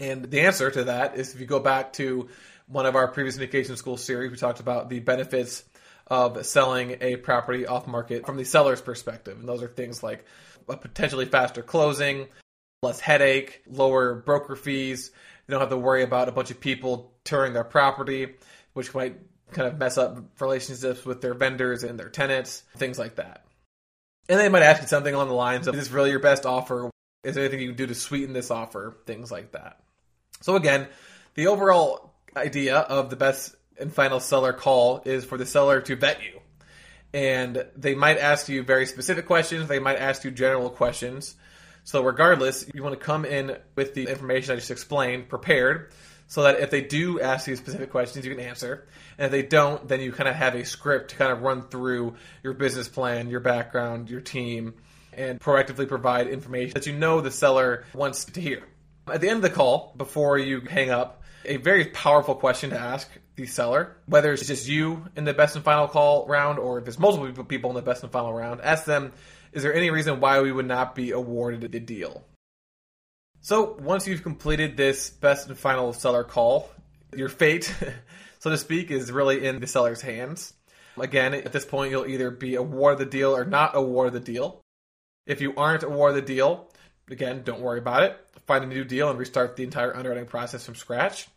And 0.01 0.25
the 0.25 0.41
answer 0.41 0.71
to 0.71 0.85
that 0.85 1.15
is 1.15 1.35
if 1.35 1.39
you 1.39 1.45
go 1.45 1.59
back 1.59 1.93
to 1.93 2.27
one 2.65 2.87
of 2.87 2.95
our 2.95 3.07
previous 3.07 3.37
syndication 3.37 3.77
school 3.77 3.97
series, 3.97 4.31
we 4.31 4.37
talked 4.37 4.59
about 4.59 4.89
the 4.89 4.99
benefits 4.99 5.63
of 6.07 6.43
selling 6.43 6.97
a 7.01 7.17
property 7.17 7.67
off 7.67 7.85
market 7.85 8.25
from 8.25 8.35
the 8.35 8.43
seller's 8.43 8.81
perspective. 8.81 9.39
And 9.39 9.47
those 9.47 9.61
are 9.61 9.67
things 9.67 10.01
like 10.01 10.25
a 10.67 10.75
potentially 10.75 11.25
faster 11.25 11.61
closing, 11.61 12.27
less 12.81 12.99
headache, 12.99 13.61
lower 13.67 14.15
broker 14.15 14.55
fees. 14.55 15.11
You 15.47 15.51
don't 15.51 15.61
have 15.61 15.69
to 15.69 15.77
worry 15.77 16.01
about 16.01 16.29
a 16.29 16.31
bunch 16.31 16.49
of 16.49 16.59
people 16.59 17.13
touring 17.23 17.53
their 17.53 17.63
property, 17.63 18.35
which 18.73 18.95
might 18.95 19.17
kind 19.51 19.67
of 19.67 19.77
mess 19.77 19.99
up 19.99 20.17
relationships 20.39 21.05
with 21.05 21.21
their 21.21 21.35
vendors 21.35 21.83
and 21.83 21.99
their 21.99 22.09
tenants, 22.09 22.63
things 22.75 22.97
like 22.97 23.17
that. 23.17 23.45
And 24.27 24.39
they 24.39 24.49
might 24.49 24.63
ask 24.63 24.81
you 24.81 24.87
something 24.87 25.13
along 25.13 25.27
the 25.27 25.35
lines 25.35 25.67
of, 25.67 25.75
is 25.75 25.81
this 25.81 25.91
really 25.91 26.09
your 26.09 26.19
best 26.19 26.47
offer? 26.47 26.89
Is 27.23 27.35
there 27.35 27.43
anything 27.43 27.59
you 27.61 27.67
can 27.67 27.77
do 27.77 27.85
to 27.85 27.95
sweeten 27.95 28.33
this 28.33 28.49
offer? 28.49 28.97
Things 29.05 29.31
like 29.31 29.51
that. 29.51 29.79
So 30.41 30.56
again, 30.56 30.88
the 31.36 31.47
overall 31.47 32.13
idea 32.36 32.77
of 32.77 33.10
the 33.10 33.15
best 33.15 33.56
and 33.80 33.93
final 33.93 34.19
seller 34.19 34.54
call 34.54 35.01
is 35.06 35.25
for 35.25 35.38
the 35.38 35.45
seller 35.45 35.82
to 35.82 35.95
vet 35.95 36.21
you. 36.21 36.39
And 37.13 37.65
they 37.75 37.95
might 37.95 38.17
ask 38.17 38.47
you 38.47 38.63
very 38.63 38.86
specific 38.86 39.25
questions, 39.25 39.67
they 39.67 39.80
might 39.80 39.97
ask 39.97 40.23
you 40.23 40.32
general 40.32 40.69
questions. 40.69 41.36
So 41.84 42.04
regardless, 42.04 42.65
you 42.73 42.84
want 42.84 42.97
to 42.97 43.04
come 43.04 43.25
in 43.25 43.58
with 43.75 43.93
the 43.93 44.08
information 44.08 44.54
I 44.54 44.56
just 44.56 44.71
explained 44.71 45.30
prepared 45.30 45.91
so 46.27 46.43
that 46.43 46.60
if 46.60 46.69
they 46.69 46.82
do 46.82 47.19
ask 47.19 47.47
you 47.47 47.56
specific 47.56 47.91
questions, 47.91 48.23
you 48.23 48.34
can 48.34 48.39
answer. 48.39 48.88
And 49.17 49.25
if 49.25 49.32
they 49.32 49.43
don't, 49.43 49.86
then 49.88 49.99
you 49.99 50.13
kind 50.13 50.30
of 50.30 50.36
have 50.36 50.56
a 50.56 50.63
script 50.63 51.10
to 51.10 51.15
kind 51.17 51.32
of 51.32 51.41
run 51.41 51.63
through 51.63 52.15
your 52.43 52.54
business 52.54 52.88
plan, 52.88 53.30
your 53.30 53.41
background, 53.41 54.10
your 54.10 54.21
team, 54.21 54.75
and 55.12 55.39
proactively 55.41 55.88
provide 55.88 56.27
information 56.27 56.73
that 56.75 56.86
you 56.86 56.93
know 56.93 57.19
the 57.19 57.32
seller 57.32 57.84
wants 57.93 58.23
to 58.25 58.39
hear. 58.39 58.63
At 59.12 59.21
the 59.21 59.30
end 59.30 59.38
of 59.38 59.43
the 59.43 59.50
call, 59.50 59.93
before 59.97 60.38
you 60.38 60.62
hang 60.62 60.89
up, 60.89 61.21
a 61.45 61.58
very 61.58 61.86
powerful 61.86 62.36
question 62.36 62.69
to 62.69 62.80
ask 62.80 63.10
the 63.36 63.45
seller, 63.45 63.97
whether 64.06 64.32
it's 64.32 64.47
just 64.47 64.67
you 64.67 65.06
in 65.15 65.26
the 65.26 65.34
best 65.34 65.56
and 65.56 65.65
final 65.65 65.88
call 65.88 66.28
round 66.28 66.60
or 66.60 66.78
if 66.78 66.86
there's 66.86 67.00
multiple 67.00 67.43
people 67.43 67.69
in 67.71 67.76
the 67.76 67.82
best 67.82 68.04
and 68.04 68.12
final 68.12 68.34
round, 68.34 68.62
ask 68.62 68.86
them, 68.86 69.12
is 69.52 69.63
there 69.63 69.74
any 69.74 69.89
reason 69.89 70.19
why 70.19 70.39
we 70.41 70.52
would 70.52 70.67
not 70.67 70.95
be 70.95 71.12
awarded 71.12 71.71
the 71.71 71.80
deal? 71.80 72.24
So 73.41 73.76
once 73.80 74.08
you've 74.08 74.24
completed 74.24 74.78
this 74.78 75.10
best 75.10 75.47
and 75.47 75.58
final 75.58 75.93
seller 75.93 76.24
call, 76.24 76.69
your 77.15 77.30
fate, 77.30 77.74
so 78.39 78.50
to 78.50 78.58
speak, 78.58 78.91
is 78.91 79.12
really 79.12 79.45
in 79.45 79.60
the 79.60 79.67
seller's 79.67 80.02
hands. 80.02 80.54
Again, 81.00 81.34
at 81.34 81.52
this 81.52 81.65
point, 81.65 81.91
you'll 81.91 82.06
either 82.06 82.30
be 82.30 82.56
awarded 82.56 83.00
the 83.00 83.12
deal 83.12 83.36
or 83.36 83.45
not 83.45 83.76
awarded 83.76 84.13
the 84.13 84.32
deal. 84.32 84.62
If 85.26 85.41
you 85.41 85.56
aren't 85.56 85.84
awarded 85.84 86.24
the 86.24 86.28
deal, 86.28 86.69
again, 87.12 87.43
don't 87.43 87.62
worry 87.62 87.80
about 87.80 88.04
it. 88.04 88.17
Find 88.47 88.63
a 88.63 88.67
new 88.67 88.84
deal 88.84 89.10
and 89.10 89.19
restart 89.19 89.56
the 89.56 89.63
entire 89.63 89.95
underwriting 89.95 90.26
process 90.26 90.65
from 90.65 90.76
scratch. 90.76 91.28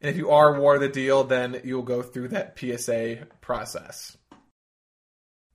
And 0.00 0.10
if 0.10 0.16
you 0.16 0.30
are 0.30 0.56
awarded 0.56 0.90
the 0.90 0.92
deal, 0.92 1.24
then 1.24 1.60
you'll 1.64 1.82
go 1.82 2.02
through 2.02 2.28
that 2.28 2.58
PSA 2.58 3.26
process. 3.40 4.16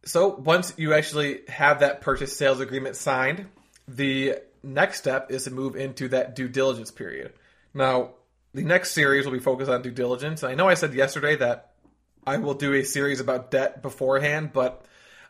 So 0.05 0.29
once 0.29 0.73
you 0.77 0.93
actually 0.93 1.41
have 1.49 1.81
that 1.81 1.99
purchase 1.99 2.35
sales 2.35 2.61
agreement 2.61 2.95
signed, 2.95 3.47
the 3.87 4.35
next 4.63 4.99
step 4.99 5.31
is 5.31 5.43
to 5.43 5.51
move 5.51 5.75
into 5.75 6.07
that 6.09 6.35
due 6.35 6.47
diligence 6.47 6.91
period. 6.91 7.33
Now, 7.73 8.11
the 8.53 8.63
next 8.63 8.93
series 8.93 9.25
will 9.25 9.33
be 9.33 9.39
focused 9.39 9.69
on 9.69 9.81
due 9.81 9.91
diligence. 9.91 10.43
I 10.43 10.55
know 10.55 10.69
I 10.69 10.75
said 10.75 10.93
yesterday 10.93 11.35
that 11.35 11.73
I 12.25 12.37
will 12.37 12.53
do 12.53 12.73
a 12.73 12.83
series 12.83 13.19
about 13.19 13.51
debt 13.51 13.81
beforehand, 13.81 14.51
but 14.53 14.85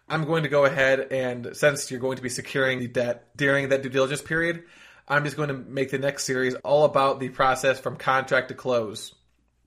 I'm 0.10 0.24
going 0.24 0.43
to 0.43 0.50
go 0.50 0.65
ahead 0.65 1.12
and 1.12 1.50
since 1.54 1.91
you're 1.91 2.00
going 2.00 2.17
to 2.17 2.24
be 2.24 2.30
securing 2.30 2.80
the 2.80 2.88
debt 2.88 3.36
during 3.36 3.70
that 3.70 3.84
due 3.84 3.89
diligence 3.89 4.22
period, 4.22 4.63
I'm 5.08 5.24
just 5.24 5.36
going 5.36 5.50
to 5.50 5.56
make 5.56 5.91
the 5.91 5.98
next 5.98 6.24
series 6.24 6.56
all 6.56 6.86
about 6.86 7.20
the 7.20 7.30
process 7.30 7.80
from 7.80 7.98
contract 7.98 8.50
to 8.50 8.54
close 8.54 9.13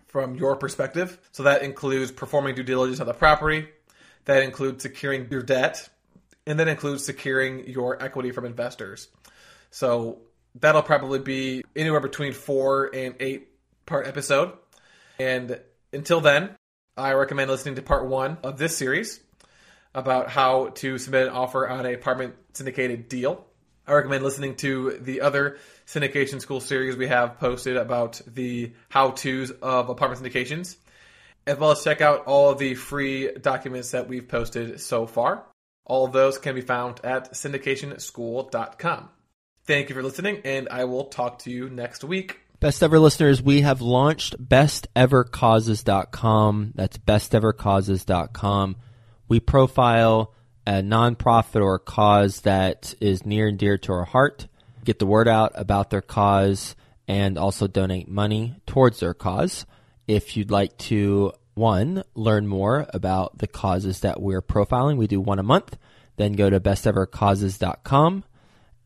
from 0.07 0.35
your 0.35 0.57
perspective. 0.57 1.19
So 1.33 1.45
that 1.45 1.63
includes 1.63 2.11
performing 2.11 2.55
due 2.55 2.63
diligence 2.63 3.01
on 3.01 3.07
the 3.07 3.15
property, 3.15 3.69
that 4.25 4.43
includes 4.43 4.83
securing 4.83 5.29
your 5.31 5.43
debt, 5.43 5.89
and 6.47 6.59
that 6.59 6.69
includes 6.69 7.05
securing 7.05 7.69
your 7.69 8.03
equity 8.03 8.33
from 8.33 8.45
investors. 8.45 9.09
So 9.71 10.23
that'll 10.59 10.83
probably 10.83 11.21
be 11.21 11.65
anywhere 11.77 12.01
between 12.01 12.33
four 12.33 12.91
and 12.95 13.15
eight 13.21 13.49
part 13.87 14.07
episode. 14.07 14.53
And 15.19 15.61
until 15.93 16.21
then, 16.21 16.57
I 16.97 17.13
recommend 17.13 17.51
listening 17.51 17.77
to 17.77 17.83
part 17.83 18.07
one 18.07 18.39
of 18.43 18.59
this 18.59 18.77
series 18.77 19.21
about 19.95 20.29
how 20.29 20.69
to 20.69 20.99
submit 20.99 21.29
an 21.29 21.33
offer 21.33 21.69
on 21.69 21.87
a 21.87 21.95
apartment 21.95 22.35
syndicated 22.53 23.09
deal. 23.09 23.47
I 23.87 23.93
recommend 23.93 24.23
listening 24.23 24.57
to 24.57 24.99
the 25.01 25.23
other 25.23 25.59
syndication 25.87 26.41
school 26.41 26.61
series 26.61 26.97
we 26.97 27.09
have 27.09 27.39
posted 27.39 27.77
about 27.77 28.21
the 28.27 28.73
how 28.89 29.11
to's 29.11 29.51
of 29.51 29.89
apartment 29.89 30.23
syndications, 30.23 30.77
as 31.47 31.59
well 31.59 31.73
as 31.73 31.83
check 31.83 32.01
out 32.01 32.27
all 32.27 32.55
the 32.55 32.75
free 32.75 33.33
documents 33.33 33.91
that 33.91 34.09
we've 34.09 34.29
posted 34.29 34.81
so 34.81 35.07
far. 35.07 35.45
All 35.85 36.05
of 36.05 36.13
those 36.13 36.39
can 36.39 36.55
be 36.55 36.61
found 36.61 37.01
at 37.03 37.33
syndicationschool.com. 37.33 39.09
Thank 39.65 39.89
you 39.89 39.95
for 39.95 40.03
listening, 40.03 40.41
and 40.45 40.69
I 40.71 40.85
will 40.85 41.07
talk 41.07 41.41
to 41.41 41.51
you 41.51 41.69
next 41.69 42.05
week. 42.05 42.39
Best 42.61 42.83
ever 42.83 42.99
listeners, 42.99 43.43
we 43.43 43.63
have 43.63 43.81
launched 43.81 44.37
bestevercauses.com. 44.43 46.73
That's 46.75 46.99
bestevercauses.com. 46.99 48.77
We 49.31 49.39
profile 49.39 50.35
a 50.67 50.83
nonprofit 50.83 51.63
or 51.63 51.77
a 51.77 51.79
cause 51.79 52.41
that 52.41 52.95
is 53.01 53.25
near 53.25 53.47
and 53.47 53.57
dear 53.57 53.79
to 53.79 53.93
our 53.93 54.05
heart, 54.05 54.49
get 54.85 54.99
the 54.99 55.07
word 55.07 55.29
out 55.29 55.53
about 55.55 55.91
their 55.91 56.03
cause, 56.03 56.75
and 57.07 57.39
also 57.39 57.69
donate 57.69 58.09
money 58.09 58.57
towards 58.67 58.99
their 58.99 59.15
cause. 59.15 59.67
If 60.09 60.37
you'd 60.37 60.51
like 60.51 60.77
to, 60.79 61.33
one, 61.55 62.03
learn 62.17 62.49
more 62.49 62.89
about 62.93 63.39
the 63.39 63.47
causes 63.47 64.01
that 64.01 64.21
we're 64.21 64.43
profiling, 64.43 64.97
we 64.97 65.07
do 65.07 65.21
one 65.21 65.39
a 65.39 65.45
month, 65.45 65.79
then 66.17 66.33
go 66.33 66.51
to 66.51 66.59
bestevercauses.com. 66.59 68.25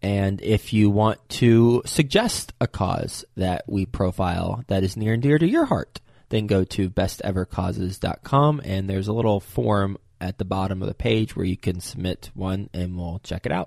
And 0.02 0.42
if 0.42 0.74
you 0.74 0.90
want 0.90 1.26
to 1.30 1.80
suggest 1.86 2.52
a 2.60 2.66
cause 2.66 3.24
that 3.34 3.64
we 3.66 3.86
profile 3.86 4.62
that 4.66 4.84
is 4.84 4.94
near 4.94 5.14
and 5.14 5.22
dear 5.22 5.38
to 5.38 5.48
your 5.48 5.64
heart, 5.64 6.02
then 6.28 6.46
go 6.46 6.64
to 6.64 6.90
bestevercauses.com 6.90 8.60
and 8.62 8.90
there's 8.90 9.08
a 9.08 9.12
little 9.12 9.40
form 9.40 9.96
at 10.20 10.38
the 10.38 10.44
bottom 10.44 10.82
of 10.82 10.88
the 10.88 10.94
page 10.94 11.36
where 11.36 11.46
you 11.46 11.56
can 11.56 11.80
submit 11.80 12.30
one 12.34 12.70
and 12.72 12.96
we'll 12.96 13.20
check 13.22 13.46
it 13.46 13.52
out. 13.52 13.62